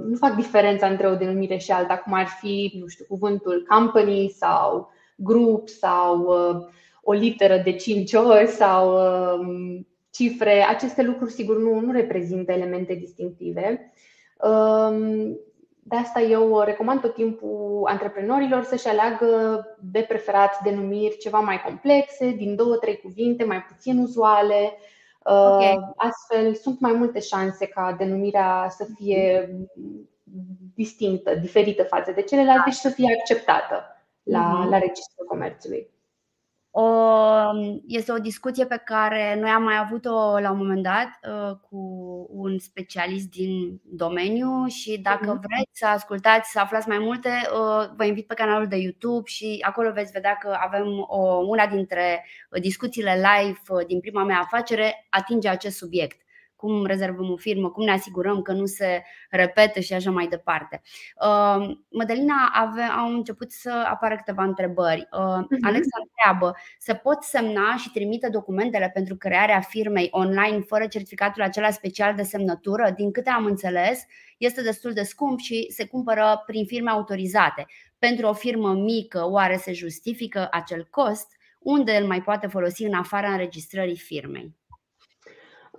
[0.08, 4.34] nu fac diferența între o denumire și alta, cum ar fi, nu știu, cuvântul company
[4.36, 6.66] sau group sau uh,
[7.02, 10.62] o literă de 5 ori sau uh, cifre.
[10.68, 13.92] Aceste lucruri, sigur, nu, nu reprezintă elemente distinctive.
[14.44, 15.30] Uh,
[15.82, 22.30] de asta eu recomand tot timpul antreprenorilor să-și aleagă de preferat denumiri ceva mai complexe,
[22.30, 24.78] din două, trei cuvinte, mai puțin uzuale.
[25.22, 25.76] Okay.
[25.76, 29.54] Uh, astfel, sunt mai multe șanse ca denumirea să fie
[30.74, 32.70] distinctă, diferită față de celelalte da.
[32.70, 33.84] și să fie acceptată
[34.22, 34.70] la, mm-hmm.
[34.70, 35.90] la Registrul Comerțului.
[37.86, 41.76] Este o discuție pe care noi am mai avut-o la un moment dat uh, cu
[42.30, 45.40] un specialist din domeniu și dacă mhm.
[45.40, 49.58] vreți să ascultați, să aflați mai multe, uh, vă invit pe canalul de YouTube și
[49.66, 52.24] acolo veți vedea că avem o, una dintre
[52.60, 56.20] discuțiile live din prima mea afacere atinge acest subiect
[56.60, 60.80] cum rezervăm o firmă, cum ne asigurăm că nu se repetă și așa mai departe.
[61.24, 65.08] Uh, Mădălina ave, au început să apară câteva întrebări.
[65.12, 65.58] Uh, uh-huh.
[65.60, 71.70] Alexa întreabă, se pot semna și trimite documentele pentru crearea firmei online fără certificatul acela
[71.70, 72.92] special de semnătură?
[72.96, 74.04] Din câte am înțeles,
[74.38, 77.66] este destul de scump și se cumpără prin firme autorizate.
[77.98, 81.38] Pentru o firmă mică, oare se justifică acel cost?
[81.58, 84.59] Unde îl mai poate folosi în afara înregistrării firmei?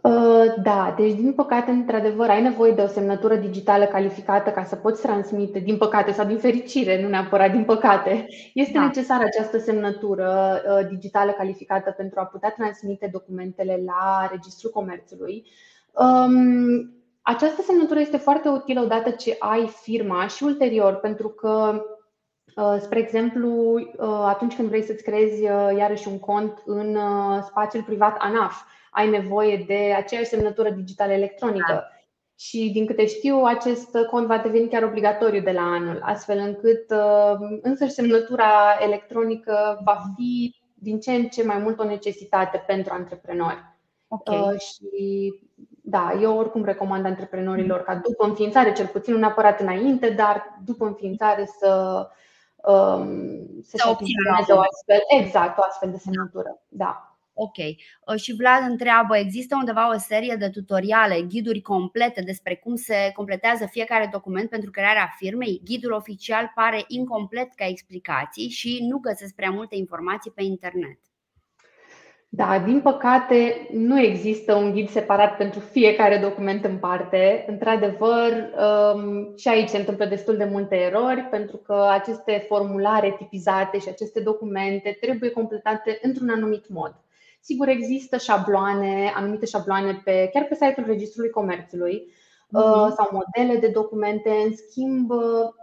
[0.01, 4.75] Uh, da, deci din păcate, într-adevăr, ai nevoie de o semnătură digitală calificată ca să
[4.75, 8.85] poți transmite, din păcate sau din fericire, nu neapărat din păcate, este da.
[8.85, 15.45] necesară această semnătură uh, digitală calificată pentru a putea transmite documentele la Registrul Comerțului.
[15.91, 21.83] Um, această semnătură este foarte utilă odată ce ai firma și ulterior, pentru că
[22.55, 23.73] uh, Spre exemplu,
[24.25, 25.43] atunci când vrei să-ți creezi
[25.77, 26.97] iarăși un cont în
[27.41, 31.73] spațiul privat ANAF, ai nevoie de aceeași semnătură digitală electronică.
[31.73, 31.87] Da.
[32.35, 36.91] Și din câte știu, acest cont va deveni chiar obligatoriu de la anul, astfel încât
[36.91, 42.93] uh, însăși semnătura electronică va fi din ce în ce mai mult o necesitate pentru
[42.93, 43.63] antreprenori.
[44.07, 44.39] Okay.
[44.39, 45.33] Uh, și
[45.83, 50.85] da, eu oricum recomand antreprenorilor ca după înființare, cel puțin nu neapărat înainte, dar după
[50.85, 52.07] înființare să
[52.55, 56.61] um, să, să obțină o astfel, exact, o astfel de semnătură.
[56.67, 57.10] Da.
[57.45, 57.57] Ok.
[57.57, 63.11] Uh, și Vlad întreabă, există undeva o serie de tutoriale, ghiduri complete despre cum se
[63.15, 65.61] completează fiecare document pentru crearea firmei?
[65.63, 70.99] Ghidul oficial pare incomplet ca explicații și nu găsesc prea multe informații pe internet.
[72.33, 77.45] Da, din păcate nu există un ghid separat pentru fiecare document în parte.
[77.47, 78.31] Într-adevăr,
[78.93, 83.87] um, și aici se întâmplă destul de multe erori pentru că aceste formulare tipizate și
[83.89, 86.95] aceste documente trebuie completate într-un anumit mod.
[87.41, 92.13] Sigur, există șabloane, anumite șabloane pe, chiar pe site-ul Registrului Comerțului
[92.51, 92.93] mm-hmm.
[92.95, 94.29] sau modele de documente.
[94.29, 95.11] În schimb,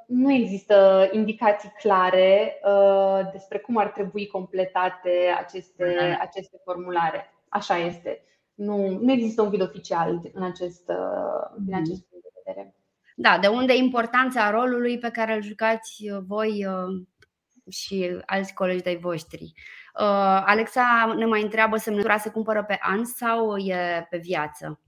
[0.07, 6.21] nu există indicații clare uh, despre cum ar trebui completate aceste, mm-hmm.
[6.21, 7.33] aceste formulare.
[7.49, 8.23] Așa este.
[8.55, 11.83] Nu, nu există un vid oficial în acest, uh, din mhm.
[11.83, 12.75] acest punct de vedere.
[13.17, 16.67] Da, de unde importanța rolului pe care îl jucați voi
[17.71, 19.53] și alți colegi de-ai voștri.
[20.01, 24.81] Uh, Alexa ne mai întreabă semnătura se cumpără pe an sau e pe viață?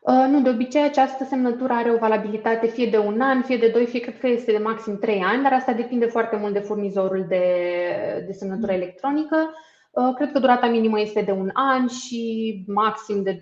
[0.00, 3.68] Uh, nu, de obicei această semnătură are o valabilitate fie de un an, fie de
[3.68, 6.58] doi, fie cred că este de maxim trei ani, dar asta depinde foarte mult de
[6.58, 7.44] furnizorul de,
[8.26, 9.54] de semnătură electronică.
[9.90, 13.38] Uh, cred că durata minimă este de un an și maxim de 2-3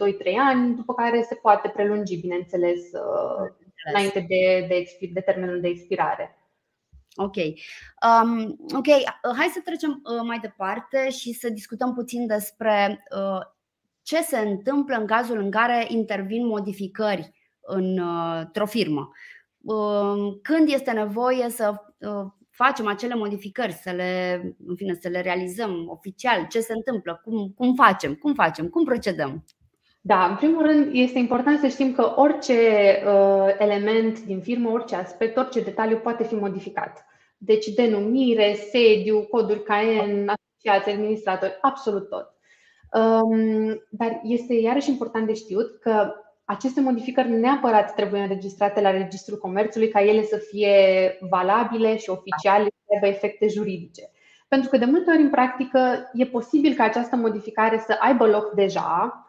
[0.49, 2.81] ani, după care se poate prelungi, bineînțeles,
[3.92, 6.38] înainte de, de, expir, de termenul de expirare.
[7.20, 7.37] Ok.
[7.37, 13.40] Um, ok, uh, hai să trecem uh, mai departe și să discutăm puțin despre uh,
[14.02, 19.11] ce se întâmplă în cazul în care intervin modificări într-o firmă.
[19.59, 21.74] Um, când este nevoie să
[22.50, 27.52] facem acele modificări, să le, în fine, să le realizăm oficial, ce se întâmplă, cum,
[27.57, 29.44] cum facem, cum facem, cum procedăm.
[30.00, 32.52] Da, în primul rând este important să știm că orice
[33.07, 37.07] uh, element din firmă, orice aspect, orice detaliu poate fi modificat.
[37.38, 42.33] Deci denumire, sediu, coduri CAEN, asociații, administratori, absolut tot.
[42.92, 46.12] Um, dar este iarăși important de știut că
[46.44, 50.77] aceste modificări neapărat trebuie înregistrate la Registrul Comerțului ca ele să fie
[51.31, 54.11] valabile și oficiale și să aibă efecte juridice.
[54.48, 58.53] Pentru că de multe ori în practică e posibil ca această modificare să aibă loc
[58.53, 59.22] deja,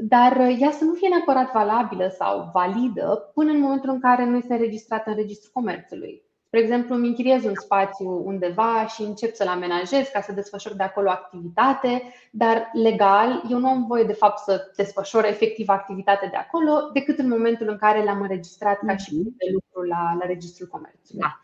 [0.00, 4.36] dar ea să nu fie neapărat valabilă sau validă până în momentul în care nu
[4.36, 6.22] este înregistrată în Registrul Comerțului.
[6.48, 10.82] Spre exemplu, îmi închiriez un spațiu undeva și încep să-l amenajez ca să desfășor de
[10.82, 16.36] acolo activitate, dar legal eu nu am voie de fapt să desfășor efectiv activitate de
[16.36, 19.34] acolo decât în momentul în care l-am înregistrat ca și mhm.
[19.36, 21.20] de lucru la, la Registrul Comerțului.
[21.20, 21.40] Da.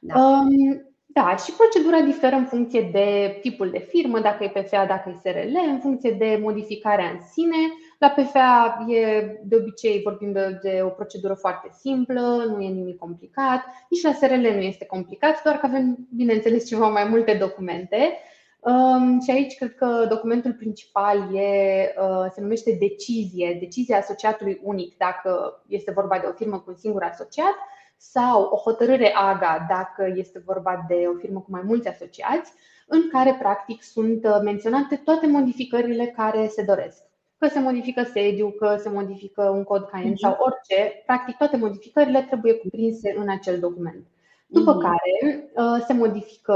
[0.00, 0.20] Da.
[0.20, 5.08] Um, da, și procedura diferă în funcție de tipul de firmă, dacă e PFA, dacă
[5.08, 7.56] e SRL, în funcție de modificarea în sine.
[8.02, 12.98] La PFA e de obicei vorbim de, de o procedură foarte simplă, nu e nimic
[12.98, 13.64] complicat.
[13.90, 18.18] Nici la SRL nu este complicat, doar că avem, bineînțeles, ceva mai multe documente.
[18.60, 24.96] Um, și aici cred că documentul principal e, uh, se numește decizie, decizia asociatului unic,
[24.96, 27.54] dacă este vorba de o firmă cu un singur asociat,
[27.96, 32.52] sau o hotărâre AGA, dacă este vorba de o firmă cu mai mulți asociați.
[32.86, 37.10] în care practic sunt menționate toate modificările care se doresc.
[37.42, 42.22] Că se modifică sediu, că se modifică un cod Cayenne sau orice, practic toate modificările
[42.22, 44.06] trebuie cuprinse în acel document.
[44.46, 45.48] După care
[45.86, 46.54] se modifică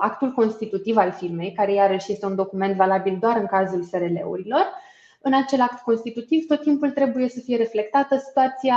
[0.00, 4.66] actul constitutiv al firmei, care iarăși este un document valabil doar în cazul SRL-urilor,
[5.20, 8.76] în acel act constitutiv tot timpul trebuie să fie reflectată situația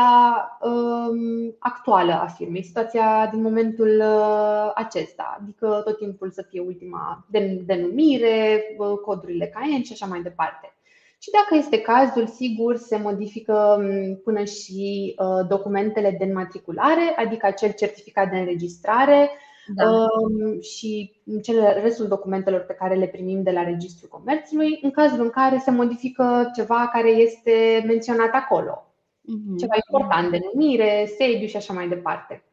[0.62, 7.26] um, actuală a firmei, situația din momentul uh, acesta, adică tot timpul să fie ultima
[7.65, 10.76] denumire, uh, codurile CAEN și așa mai departe.
[11.24, 17.46] Și dacă este cazul, sigur, se modifică um, până și uh, documentele de înmatriculare, adică
[17.46, 19.30] acel certificat de înregistrare,
[19.76, 19.90] da.
[19.90, 25.22] Um, și cele, restul documentelor pe care le primim de la Registrul Comerțului, în cazul
[25.22, 28.94] în care se modifică ceva care este menționat acolo.
[29.22, 29.58] Mm-hmm.
[29.60, 32.44] Ceva important, denumire, sediu și așa mai departe.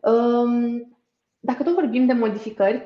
[0.00, 0.96] Um,
[1.40, 2.82] dacă tot vorbim de modificări,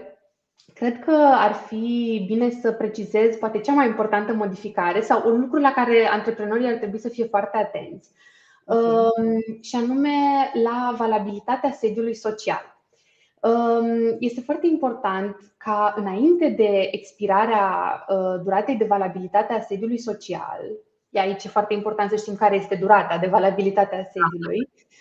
[0.75, 5.59] cred că ar fi bine să precizez poate cea mai importantă modificare sau un lucru
[5.61, 8.11] la care antreprenorii ar trebui să fie foarte atenți,
[8.65, 9.59] okay.
[9.61, 10.11] și anume
[10.63, 12.77] la valabilitatea sediului social.
[14.19, 20.61] Este foarte important ca înainte de expirarea uh, duratei de valabilitate a sediului social,
[21.11, 24.83] e aici foarte important să știm care este durata de valabilitate a sediului, uh,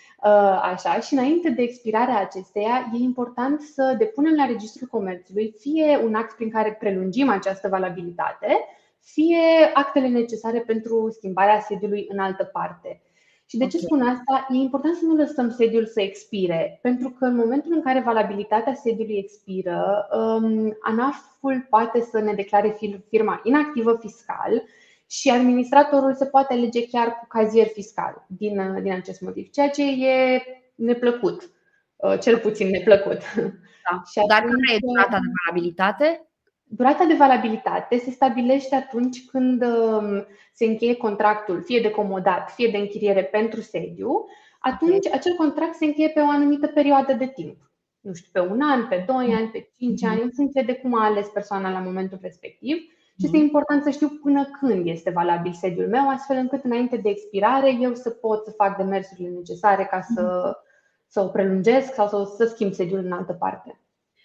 [0.62, 6.14] Așa, și înainte de expirarea acesteia, e important să depunem la Registrul Comerțului fie un
[6.14, 8.58] act prin care prelungim această valabilitate,
[9.00, 13.00] fie actele necesare pentru schimbarea sediului în altă parte.
[13.48, 14.46] Și de ce spun asta?
[14.50, 18.74] E important să nu lăsăm sediul să expire, pentru că în momentul în care valabilitatea
[18.74, 22.76] sediului expiră, um, ANAF-ul poate să ne declare
[23.08, 24.62] firma inactivă fiscal
[25.06, 29.70] și administratorul se poate alege chiar cu cazier fiscal din, uh, din acest motiv, ceea
[29.70, 30.42] ce e
[30.74, 31.50] neplăcut,
[31.96, 33.18] uh, cel puțin neplăcut.
[33.90, 34.02] Da.
[34.10, 36.20] și Dar care e durata de valabilitate?
[36.68, 42.68] Durata de valabilitate se stabilește atunci când um, se încheie contractul, fie de comodat, fie
[42.68, 44.26] de închiriere pentru sediu,
[44.60, 47.56] atunci acel contract se încheie pe o anumită perioadă de timp.
[48.00, 50.94] Nu știu, pe un an, pe doi ani, pe cinci ani, în funcție de cum
[50.94, 52.76] a ales persoana la momentul respectiv.
[53.18, 57.08] Și este important să știu până când este valabil sediul meu, astfel încât înainte de
[57.08, 60.56] expirare eu să pot să fac demersurile necesare ca să,
[61.06, 63.80] să o prelungesc sau să, să schimb sediul în altă parte.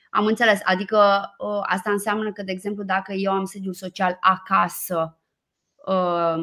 [0.10, 0.60] Am înțeles.
[0.64, 0.98] Adică
[1.40, 5.20] ă, asta înseamnă că, de exemplu, dacă eu am sediul social acasă,
[5.88, 6.36] ă,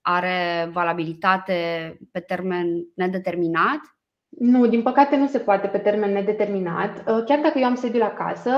[0.00, 3.80] are valabilitate pe termen nedeterminat?
[4.28, 7.08] Nu, din păcate nu se poate pe termen nedeterminat.
[7.08, 8.50] Ă, chiar dacă eu am sediul acasă,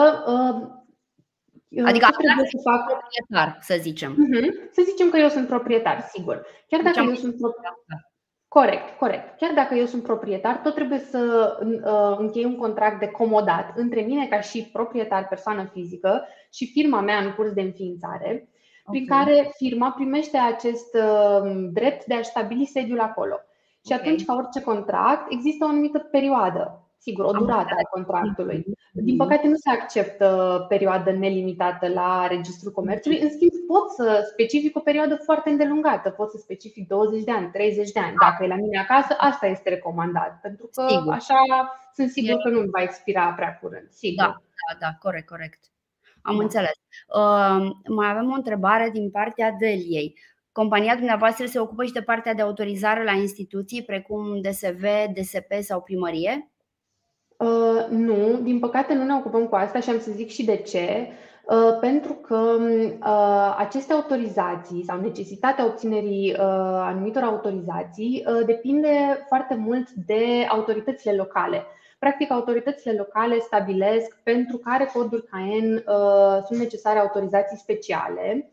[1.84, 4.12] Adică trebuie să fac proprietar, să zicem.
[4.12, 4.70] Uh-huh.
[4.70, 6.46] Să zicem că eu sunt proprietar, sigur.
[6.68, 8.10] Chiar deci dacă eu sunt proprietar.
[8.48, 9.38] Corect, corect.
[9.38, 14.00] Chiar dacă eu sunt proprietar, tot trebuie să uh, închei un contract de comodat între
[14.00, 18.48] mine ca și proprietar, persoană fizică și firma mea în curs de înființare, okay.
[18.90, 23.34] prin care firma primește acest uh, drept de a stabili sediul acolo.
[23.86, 23.98] Și okay.
[23.98, 28.64] atunci, ca orice contract, există o anumită perioadă sigur, o durată a contractului.
[28.92, 33.20] Din păcate, nu se acceptă perioadă nelimitată la Registrul Comerțului.
[33.20, 36.10] În schimb, pot să specific o perioadă foarte îndelungată.
[36.10, 38.14] Pot să specific 20 de ani, 30 de ani.
[38.20, 40.40] Dacă e la mine acasă, asta este recomandat.
[40.40, 41.12] Pentru că sigur.
[41.12, 41.40] așa
[41.94, 43.88] sunt sigur că nu va expira prea curând.
[43.90, 44.24] Sigur.
[44.24, 45.60] Da, da, da, corect, corect.
[46.22, 46.42] Am da.
[46.42, 46.76] înțeles.
[47.14, 50.18] Uh, mai avem o întrebare din partea Deliei.
[50.52, 55.80] Compania dumneavoastră se ocupă și de partea de autorizare la instituții precum DSV, DSP sau
[55.80, 56.50] primărie?
[57.38, 60.56] Uh, nu, din păcate nu ne ocupăm cu asta și am să zic și de
[60.56, 61.08] ce.
[61.44, 62.58] Uh, pentru că
[63.00, 66.38] uh, aceste autorizații sau necesitatea obținerii uh,
[66.80, 71.64] anumitor autorizații uh, depinde foarte mult de autoritățile locale.
[71.98, 78.50] Practic, autoritățile locale stabilesc pentru care coduri CAEN uh, sunt necesare autorizații speciale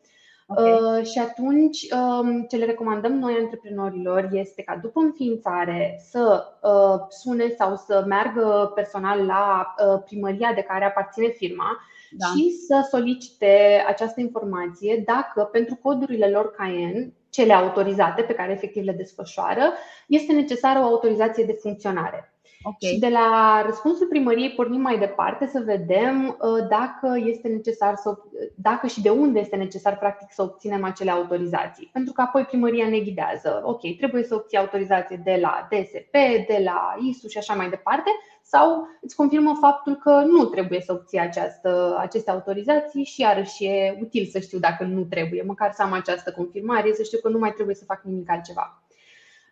[0.48, 0.72] Okay.
[0.72, 7.06] Uh, și atunci, um, ce le recomandăm noi antreprenorilor este ca după înființare să uh,
[7.10, 11.78] sune sau să meargă personal la uh, primăria de care aparține firma
[12.12, 12.26] da.
[12.26, 18.84] și să solicite această informație dacă pentru codurile lor CAEN, cele autorizate pe care efectiv
[18.84, 19.74] le desfășoară,
[20.08, 22.33] este necesară o autorizație de funcționare.
[22.64, 22.90] Okay.
[22.90, 28.18] Și de la răspunsul primăriei pornim mai departe să vedem uh, dacă este necesar să,
[28.56, 31.90] dacă și de unde este necesar practic să obținem acele autorizații.
[31.94, 33.62] Pentru că apoi primăria ne ghidează.
[33.66, 36.12] Ok, trebuie să obții autorizație de la DSP,
[36.48, 38.10] de la ISU și așa mai departe,
[38.42, 43.98] sau îți confirmă faptul că nu trebuie să obții această, aceste autorizații și iarăși e
[44.02, 47.38] util să știu dacă nu trebuie, măcar să am această confirmare, să știu că nu
[47.38, 48.83] mai trebuie să fac nimic altceva.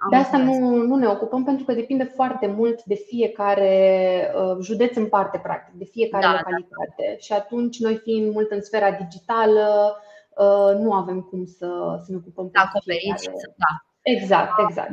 [0.10, 4.95] De asta nu, nu ne ocupăm pentru că depinde foarte mult de fiecare uh, județ
[4.95, 7.06] în parte, practic, de fiecare da, localitate.
[7.08, 7.18] Da.
[7.18, 9.95] Și atunci, noi fiind mult în sfera digitală,
[10.38, 13.30] uh, nu avem cum să, să ne ocupăm da, acoperiți.
[13.58, 13.86] Da.
[14.02, 14.91] Exact, exact.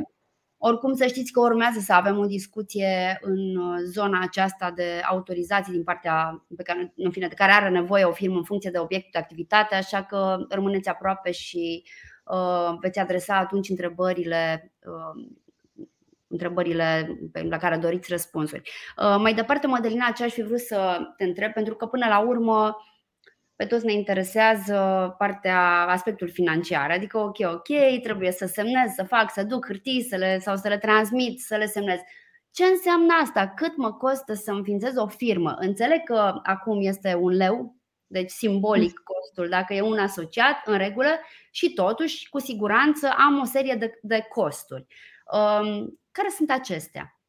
[0.57, 5.73] Oricum să știți că urmează să avem o discuție în uh, zona aceasta de autorizații
[5.73, 8.79] din partea pe care, în fine, de care are nevoie o firmă în funcție de
[8.79, 12.08] obiectul de activitate, așa că rămâneți aproape și uh,
[12.79, 15.27] veți adresa atunci întrebările uh,
[16.27, 17.17] întrebările
[17.49, 18.71] la care doriți răspunsuri.
[18.97, 22.19] Uh, mai departe, Mădălina, ce aș fi vrut să te întreb, pentru că până la
[22.19, 22.77] urmă
[23.55, 26.91] pe toți ne interesează partea, aspectul financiar.
[26.91, 30.67] Adică, ok, ok, trebuie să semnez, să fac, să duc hârtii să le, sau să
[30.67, 31.99] le transmit, să le semnez.
[32.51, 33.53] Ce înseamnă asta?
[33.55, 35.55] Cât mă costă să înființez o firmă?
[35.59, 37.75] Înțeleg că acum este un leu,
[38.09, 41.19] deci simbolic costul, dacă e un asociat, în regulă,
[41.51, 44.85] și totuși, cu siguranță, am o serie de, de costuri.
[45.33, 47.19] Um, care sunt acestea?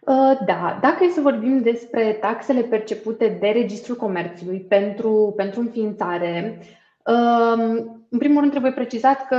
[0.00, 6.58] Uh, da, dacă e să vorbim despre taxele percepute de Registrul Comerțului pentru, pentru înființare,
[7.04, 9.36] um, în primul rând trebuie precizat că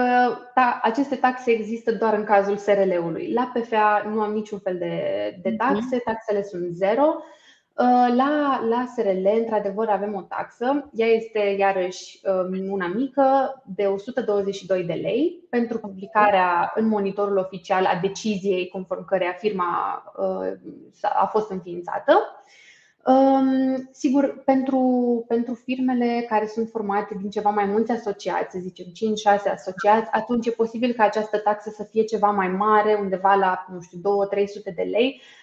[0.82, 3.34] aceste taxe există doar în cazul SRL-ului.
[3.34, 4.96] La PFA nu am niciun fel de,
[5.42, 5.58] de mhm.
[5.58, 7.16] taxe, taxele sunt zero.
[7.76, 10.90] Uh, la, la SRL, într-adevăr, avem o taxă.
[10.94, 17.86] Ea este, iarăși, um, una mică, de 122 de lei pentru publicarea în monitorul oficial
[17.86, 20.52] a deciziei conform căreia firma uh,
[21.02, 22.44] a fost înființată.
[23.06, 24.80] Um, sigur, pentru,
[25.28, 30.46] pentru firmele care sunt formate din ceva mai mulți asociați, să zicem 5-6 asociați, atunci
[30.46, 34.76] e posibil ca această taxă să fie ceva mai mare, undeva la, nu știu, 2-300
[34.76, 35.43] de lei, Uh,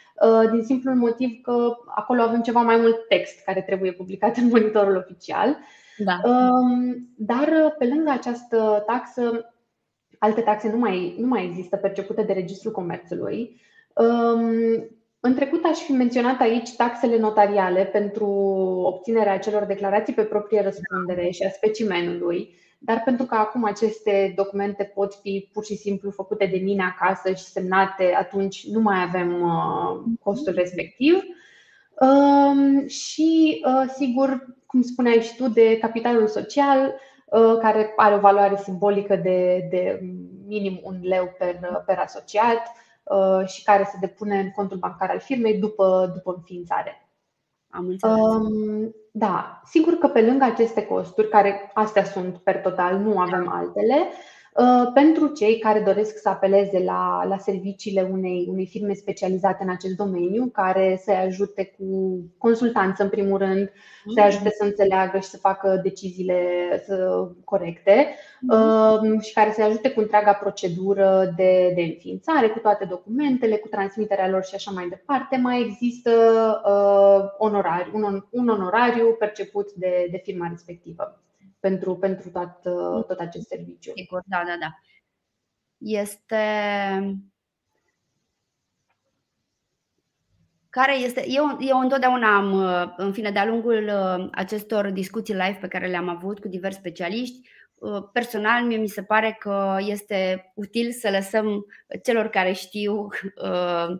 [0.50, 4.96] din simplul motiv că acolo avem ceva mai mult text care trebuie publicat în monitorul
[4.96, 5.58] oficial.
[5.96, 6.20] Da.
[6.24, 9.54] Um, dar uh, pe lângă această taxă,
[10.18, 13.60] alte taxe nu mai, nu mai există percepute de Registrul Comerțului.
[13.94, 14.88] Um,
[15.20, 18.26] în trecut aș fi menționat aici taxele notariale pentru
[18.84, 24.84] obținerea acelor declarații pe proprie răspundere și a specimenului dar pentru că acum aceste documente
[24.94, 29.42] pot fi pur și simplu făcute de mine acasă și semnate, atunci nu mai avem
[29.42, 31.22] uh, costul respectiv.
[32.00, 36.94] Um, și, uh, sigur, cum spuneai și tu, de capitalul social,
[37.26, 40.00] uh, care are o valoare simbolică de, de
[40.46, 42.62] minim un leu per, per asociat
[43.46, 47.09] și care se depune în contul bancar al firmei după, după înființare.
[47.70, 48.16] Am înțeles.
[48.16, 53.48] Um, da, sigur că pe lângă aceste costuri, care astea sunt per total, nu avem
[53.48, 54.16] altele, Uh,
[54.94, 59.96] pentru cei care doresc să apeleze la, la serviciile unei, unei firme specializate în acest
[59.96, 63.72] domeniu, care să-i ajute cu consultanță, în primul rând,
[64.14, 66.44] să-i ajute să înțeleagă și să facă deciziile
[67.44, 68.14] corecte
[68.48, 73.68] uh, și care să-i ajute cu întreaga procedură de, de înființare, cu toate documentele, cu
[73.68, 76.10] transmiterea lor și așa mai departe, mai există
[76.64, 81.20] uh, onorari, un, un onorariu perceput de, de firma respectivă
[81.60, 82.60] pentru, pentru tot,
[83.06, 83.92] tot acest serviciu.
[83.94, 84.74] Sigur, da, da, da.
[85.78, 86.36] Este
[90.70, 91.24] care este.
[91.28, 92.52] Eu, eu întotdeauna am,
[92.96, 97.38] în fine, de-a lungul uh, acestor discuții live pe care le-am avut cu diversi specialiști,
[97.38, 97.59] uh,
[98.12, 101.66] personal mie mi se pare că este util să lăsăm
[102.04, 103.08] celor care știu
[103.42, 103.96] uh,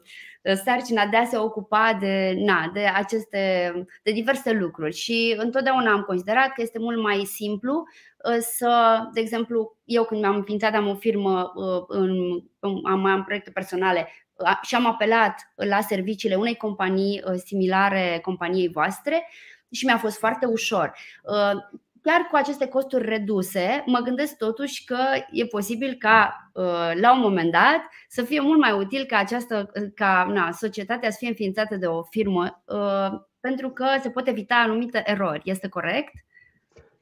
[0.65, 3.73] sarcina de a se ocupa de, na, de aceste
[4.03, 4.95] de diverse lucruri.
[4.95, 7.85] Și întotdeauna am considerat că este mult mai simplu
[8.31, 12.41] uh, să, de exemplu, eu când mi-am înființat am o firmă uh, în,
[12.85, 14.09] am, am proiecte personale
[14.63, 19.29] și am apelat la serviciile unei companii uh, similare companiei voastre
[19.73, 20.93] și mi-a fost foarte ușor
[22.03, 24.99] chiar cu aceste costuri reduse, mă gândesc totuși că
[25.31, 29.71] e posibil ca uh, la un moment dat să fie mult mai util ca această
[29.95, 34.55] ca na, societatea să fie înființată de o firmă uh, pentru că se pot evita
[34.55, 35.41] anumite erori.
[35.45, 36.13] Este corect?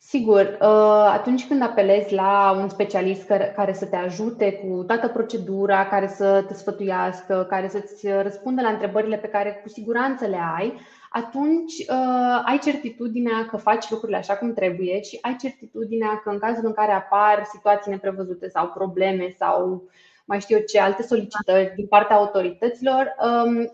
[0.01, 5.87] Sigur, uh, atunci când apelezi la un specialist care să te ajute cu toată procedura,
[5.87, 10.81] care să te sfătuiască, care să-ți răspundă la întrebările pe care cu siguranță le ai,
[11.11, 16.39] atunci uh, ai certitudinea că faci lucrurile așa cum trebuie și ai certitudinea că în
[16.39, 19.89] cazul în care apar situații neprevăzute sau probleme sau
[20.25, 23.73] mai știu eu ce alte solicitări din partea autorităților, um,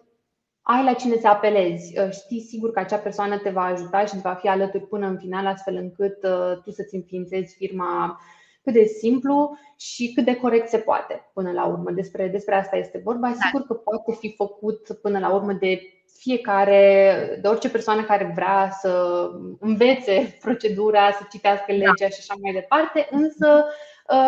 [0.62, 1.98] ai la cine să apelezi.
[1.98, 5.18] Uh, știi sigur că acea persoană te va ajuta și va fi alături până în
[5.18, 8.20] final, astfel încât uh, tu să-ți înființezi firma
[8.62, 11.90] cât de simplu și cât de corect se poate până la urmă.
[11.90, 13.28] Despre, despre asta este vorba.
[13.28, 13.34] Da.
[13.34, 15.80] Sigur că poate fi făcut până la urmă de
[16.18, 21.72] fiecare, de orice persoană care vrea să învețe procedura, să citească da.
[21.72, 23.64] legea și așa mai departe, însă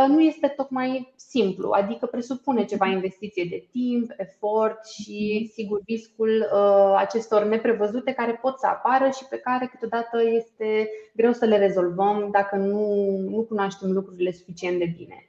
[0.09, 5.53] nu este tocmai simplu, adică presupune ceva investiție de timp, efort și, mhm.
[5.53, 6.49] sigur, riscul
[6.97, 12.29] acestor neprevăzute care pot să apară și pe care câteodată este greu să le rezolvăm
[12.33, 15.29] dacă nu, nu cunoaștem lucrurile suficient de bine.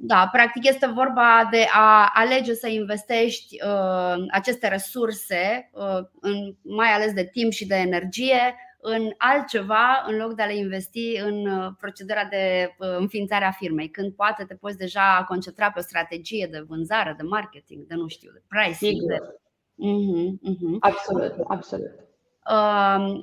[0.00, 6.88] Da, practic este vorba de a alege să investești uh, aceste resurse, uh, în, mai
[6.88, 11.46] ales de timp și de energie, în altceva în loc de a le investi în
[11.46, 15.82] uh, procedura de uh, înființare a firmei, când poate te poți deja concentra pe o
[15.82, 19.08] strategie de vânzare, de marketing, de nu știu, de pricing.
[19.08, 19.16] De...
[19.16, 20.76] Uh-huh, uh-huh.
[20.80, 22.07] Absolut, absolut.
[22.48, 23.22] Uh,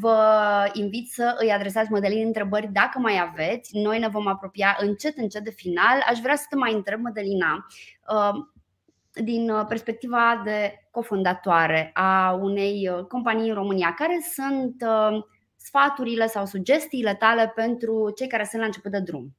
[0.00, 0.18] vă
[0.72, 3.78] invit să îi adresați Mădălin întrebări dacă mai aveți.
[3.78, 6.04] Noi ne vom apropia încet, încet de final.
[6.08, 7.66] Aș vrea să te mai întreb, Mădălina,
[9.14, 15.24] din uh, perspectiva de cofondatoare a unei uh, companii în România, care sunt uh,
[15.56, 19.36] sfaturile sau sugestiile tale pentru cei care sunt la început de drum?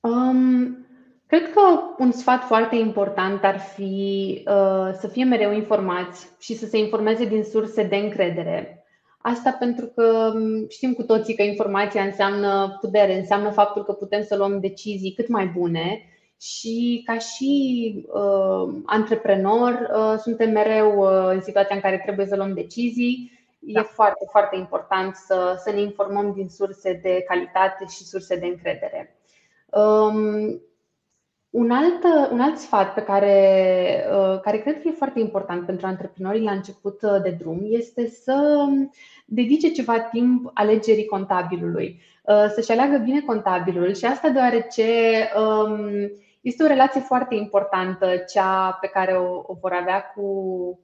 [0.00, 0.85] Um,
[1.26, 1.60] cred că
[1.98, 7.24] un sfat foarte important ar fi uh, să fie mereu informați și să se informeze
[7.24, 8.84] din surse de încredere.
[9.18, 14.22] Asta pentru că um, știm cu toții că informația înseamnă putere, înseamnă faptul că putem
[14.22, 16.02] să luăm decizii cât mai bune
[16.40, 22.36] și ca și uh, antreprenor uh, suntem mereu uh, în situația în care trebuie să
[22.36, 23.32] luăm decizii.
[23.58, 23.80] Da.
[23.80, 28.46] E foarte, foarte important să, să ne informăm din surse de calitate și surse de
[28.46, 29.16] încredere.
[29.70, 30.60] Um,
[31.56, 35.86] un alt, un alt sfat pe care, uh, care cred că e foarte important pentru
[35.86, 38.66] antreprenorii la început uh, de drum este să
[39.24, 44.84] dedice ceva timp alegerii contabilului, uh, să-și aleagă bine contabilul și asta deoarece
[45.36, 46.10] um,
[46.48, 50.22] este o relație foarte importantă, cea pe care o, o vor avea cu,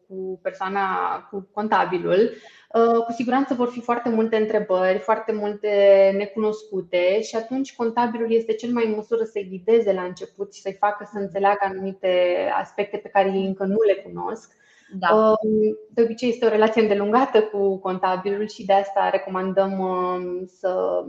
[0.08, 0.86] cu persoana,
[1.30, 2.30] cu contabilul.
[2.74, 5.70] Uh, cu siguranță vor fi foarte multe întrebări, foarte multe
[6.16, 10.76] necunoscute și atunci contabilul este cel mai în măsură să-i ghideze la început și să-i
[10.80, 14.52] facă să înțeleagă anumite aspecte pe care ei încă nu le cunosc.
[14.98, 15.16] Da.
[15.16, 21.04] Uh, de obicei este o relație îndelungată cu contabilul și de asta recomandăm uh, să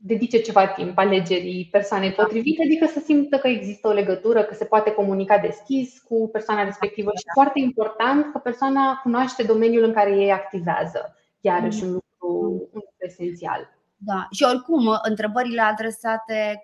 [0.00, 4.64] dedice ceva timp alegerii persoanei potrivite, adică să simtă că există o legătură, că se
[4.64, 10.10] poate comunica deschis cu persoana respectivă și foarte important că persoana cunoaște domeniul în care
[10.10, 11.16] ei activează.
[11.40, 13.76] Iarăși un lucru, un lucru esențial.
[14.00, 16.62] Da, și oricum, întrebările adresate,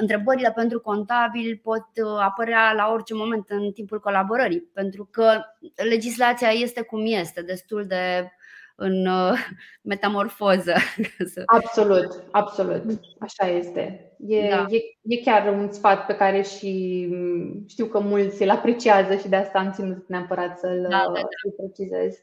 [0.00, 5.40] întrebările pentru contabil pot uh, apărea la orice moment în timpul colaborării, pentru că
[5.88, 8.30] legislația este cum este, destul de
[8.74, 9.38] în uh,
[9.92, 10.74] metamorfoză.
[11.46, 12.82] Absolut, absolut.
[13.18, 14.12] Așa este.
[14.26, 14.66] E, da.
[14.68, 19.28] e, e chiar un sfat pe care și mm, știu că mulți îl apreciază și
[19.28, 21.20] de asta am ținut neapărat să-l, da, da, da.
[21.20, 22.16] să precizez.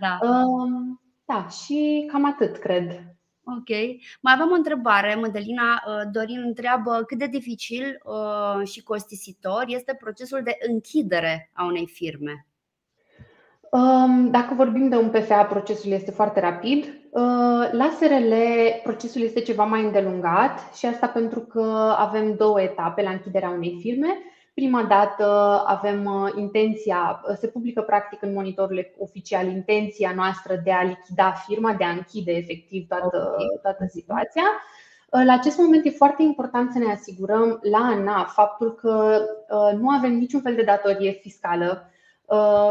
[0.00, 0.18] Da.
[0.28, 3.16] Um, da, și cam atât, cred.
[3.44, 3.68] Ok.
[4.20, 5.14] Mai avem o întrebare.
[5.14, 11.64] Mădălina uh, Dorin întreabă cât de dificil uh, și costisitor este procesul de închidere a
[11.64, 12.47] unei firme.
[14.30, 16.84] Dacă vorbim de un PFA, procesul este foarte rapid.
[17.10, 18.32] Uh, la SRL,
[18.82, 23.78] procesul este ceva mai îndelungat și asta pentru că avem două etape la închiderea unei
[23.80, 24.08] firme.
[24.54, 25.24] Prima dată
[25.66, 31.30] avem uh, intenția, uh, se publică practic în monitorul oficial intenția noastră de a lichida
[31.46, 34.42] firma, de a închide efectiv toată, toată situația.
[35.10, 39.20] La acest moment e foarte important să ne asigurăm la ANAF faptul că
[39.80, 41.96] nu avem niciun fel de datorie fiscală Uh,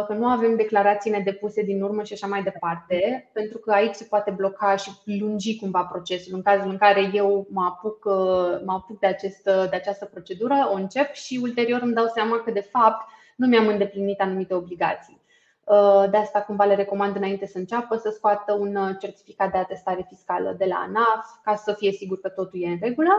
[0.07, 4.03] că nu avem declarații nedepuse din urmă și așa mai departe, pentru că aici se
[4.09, 6.35] poate bloca și lungi cumva procesul.
[6.35, 10.69] În cazul în care eu mă apuc, uh, mă apuc de, acest, de această procedură,
[10.71, 15.21] o încep și ulterior îmi dau seama că de fapt nu mi-am îndeplinit anumite obligații.
[15.63, 20.05] Uh, de asta cumva le recomand înainte să înceapă să scoată un certificat de atestare
[20.07, 23.11] fiscală de la ANAF ca să fie sigur că totul e în regulă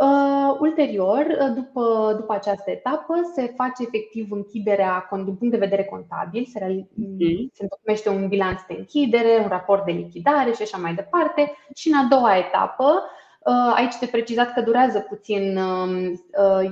[0.00, 5.84] Uh, ulterior, uh, după, după această etapă, se face efectiv închiderea din punct de vedere
[5.84, 7.50] contabil, se, mm.
[7.52, 11.56] se întocmește un bilanț de închidere, un raport de lichidare și așa mai departe.
[11.74, 13.02] Și în a doua etapă,
[13.40, 16.22] uh, aici te precizat că durează puțin, um,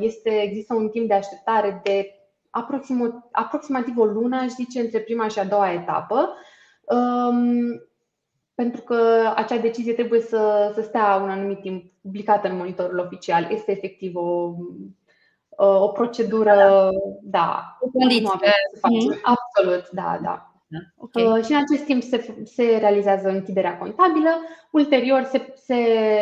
[0.00, 2.12] este, există un timp de așteptare de
[3.30, 6.34] aproximativ o lună, aș zice, între prima și a doua etapă.
[6.82, 7.82] Um,
[8.54, 13.48] pentru că acea decizie trebuie să, să stea un anumit timp publicată în monitorul oficial.
[13.50, 14.52] Este efectiv o,
[15.56, 16.90] o procedură,
[17.22, 18.22] da, o condiție.
[18.22, 19.14] Nu avem să facem.
[19.14, 19.22] Mm-hmm.
[19.22, 20.52] Absolut, da, da.
[20.66, 21.24] da okay.
[21.24, 24.30] Uh, și în acest timp se, se realizează închiderea contabilă.
[24.70, 25.76] Ulterior se, se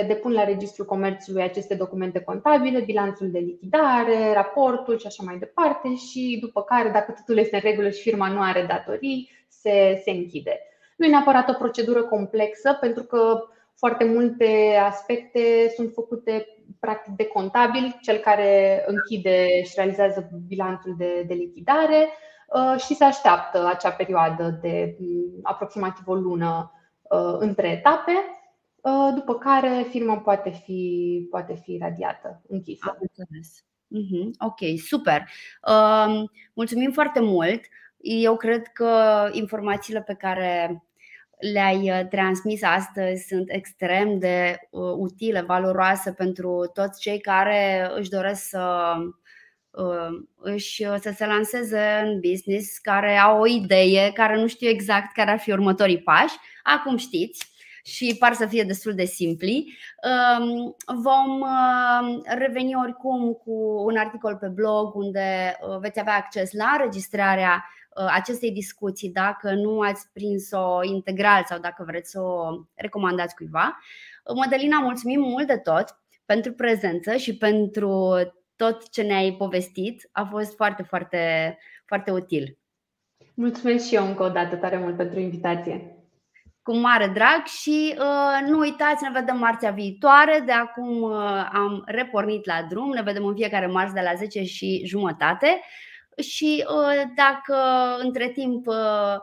[0.07, 5.95] depun la Registrul Comerțului aceste documente contabile, bilanțul de lichidare, raportul și așa mai departe.
[5.95, 10.11] Și după care, dacă totul este în regulă și firma nu are datorii, se, se
[10.11, 10.61] închide.
[10.97, 16.47] Nu e neapărat o procedură complexă, pentru că foarte multe aspecte sunt făcute
[16.81, 22.09] practic de contabil, cel care închide și realizează bilanțul de, de lichidare
[22.49, 26.73] uh, și se așteaptă acea perioadă de mm, aproximativ o lună
[27.03, 28.13] uh, între etape,
[28.81, 32.87] uh, după care firma poate fi, poate fi radiată, închisă.
[32.89, 33.65] Am înțeles.
[33.87, 35.29] Mhm, ok, super.
[35.69, 37.61] Um, mulțumim foarte mult.
[37.99, 40.83] Eu cred că informațiile pe care
[41.39, 48.11] le-ai uh, transmis astăzi sunt extrem de uh, utile, valoroase pentru toți cei care își
[48.11, 48.95] doresc să
[49.71, 55.13] uh, își, să se lanseze în business, care au o idee, care nu știu exact
[55.13, 56.37] care ar fi următorii pași.
[56.63, 59.79] Acum știți și par să fie destul de simpli.
[60.39, 61.45] Um, vom
[62.25, 67.76] reveni oricum cu un articol pe blog unde veți avea acces la înregistrarea Uh,
[68.11, 73.79] acestei discuții dacă nu ați prins-o integral sau dacă vreți să o recomandați cuiva.
[74.25, 78.15] Uh, Mădălina, mulțumim mult de tot pentru prezență și pentru
[78.57, 80.09] tot ce ne-ai povestit.
[80.13, 81.19] A fost foarte, foarte,
[81.85, 82.59] foarte util.
[83.35, 85.91] Mulțumesc și eu încă o dată tare mult pentru invitație.
[86.63, 90.43] Cu mare drag și uh, nu uitați, ne vedem marțea viitoare.
[90.47, 92.91] De acum uh, am repornit la drum.
[92.91, 95.61] Ne vedem în fiecare marți de la 10 și jumătate
[96.23, 97.57] și uh, dacă
[97.99, 99.17] între timp uh,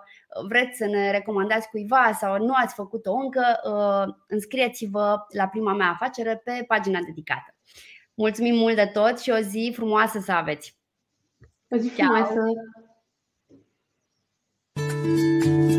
[0.47, 5.89] vreți să ne recomandați cuiva sau nu ați făcut-o încă, uh, înscrieți-vă la prima mea
[5.89, 7.55] afacere pe pagina dedicată.
[8.13, 10.77] Mulțumim mult de tot și o zi frumoasă să aveți!
[11.69, 12.33] O zi frumoasă!
[15.03, 15.72] Ciao.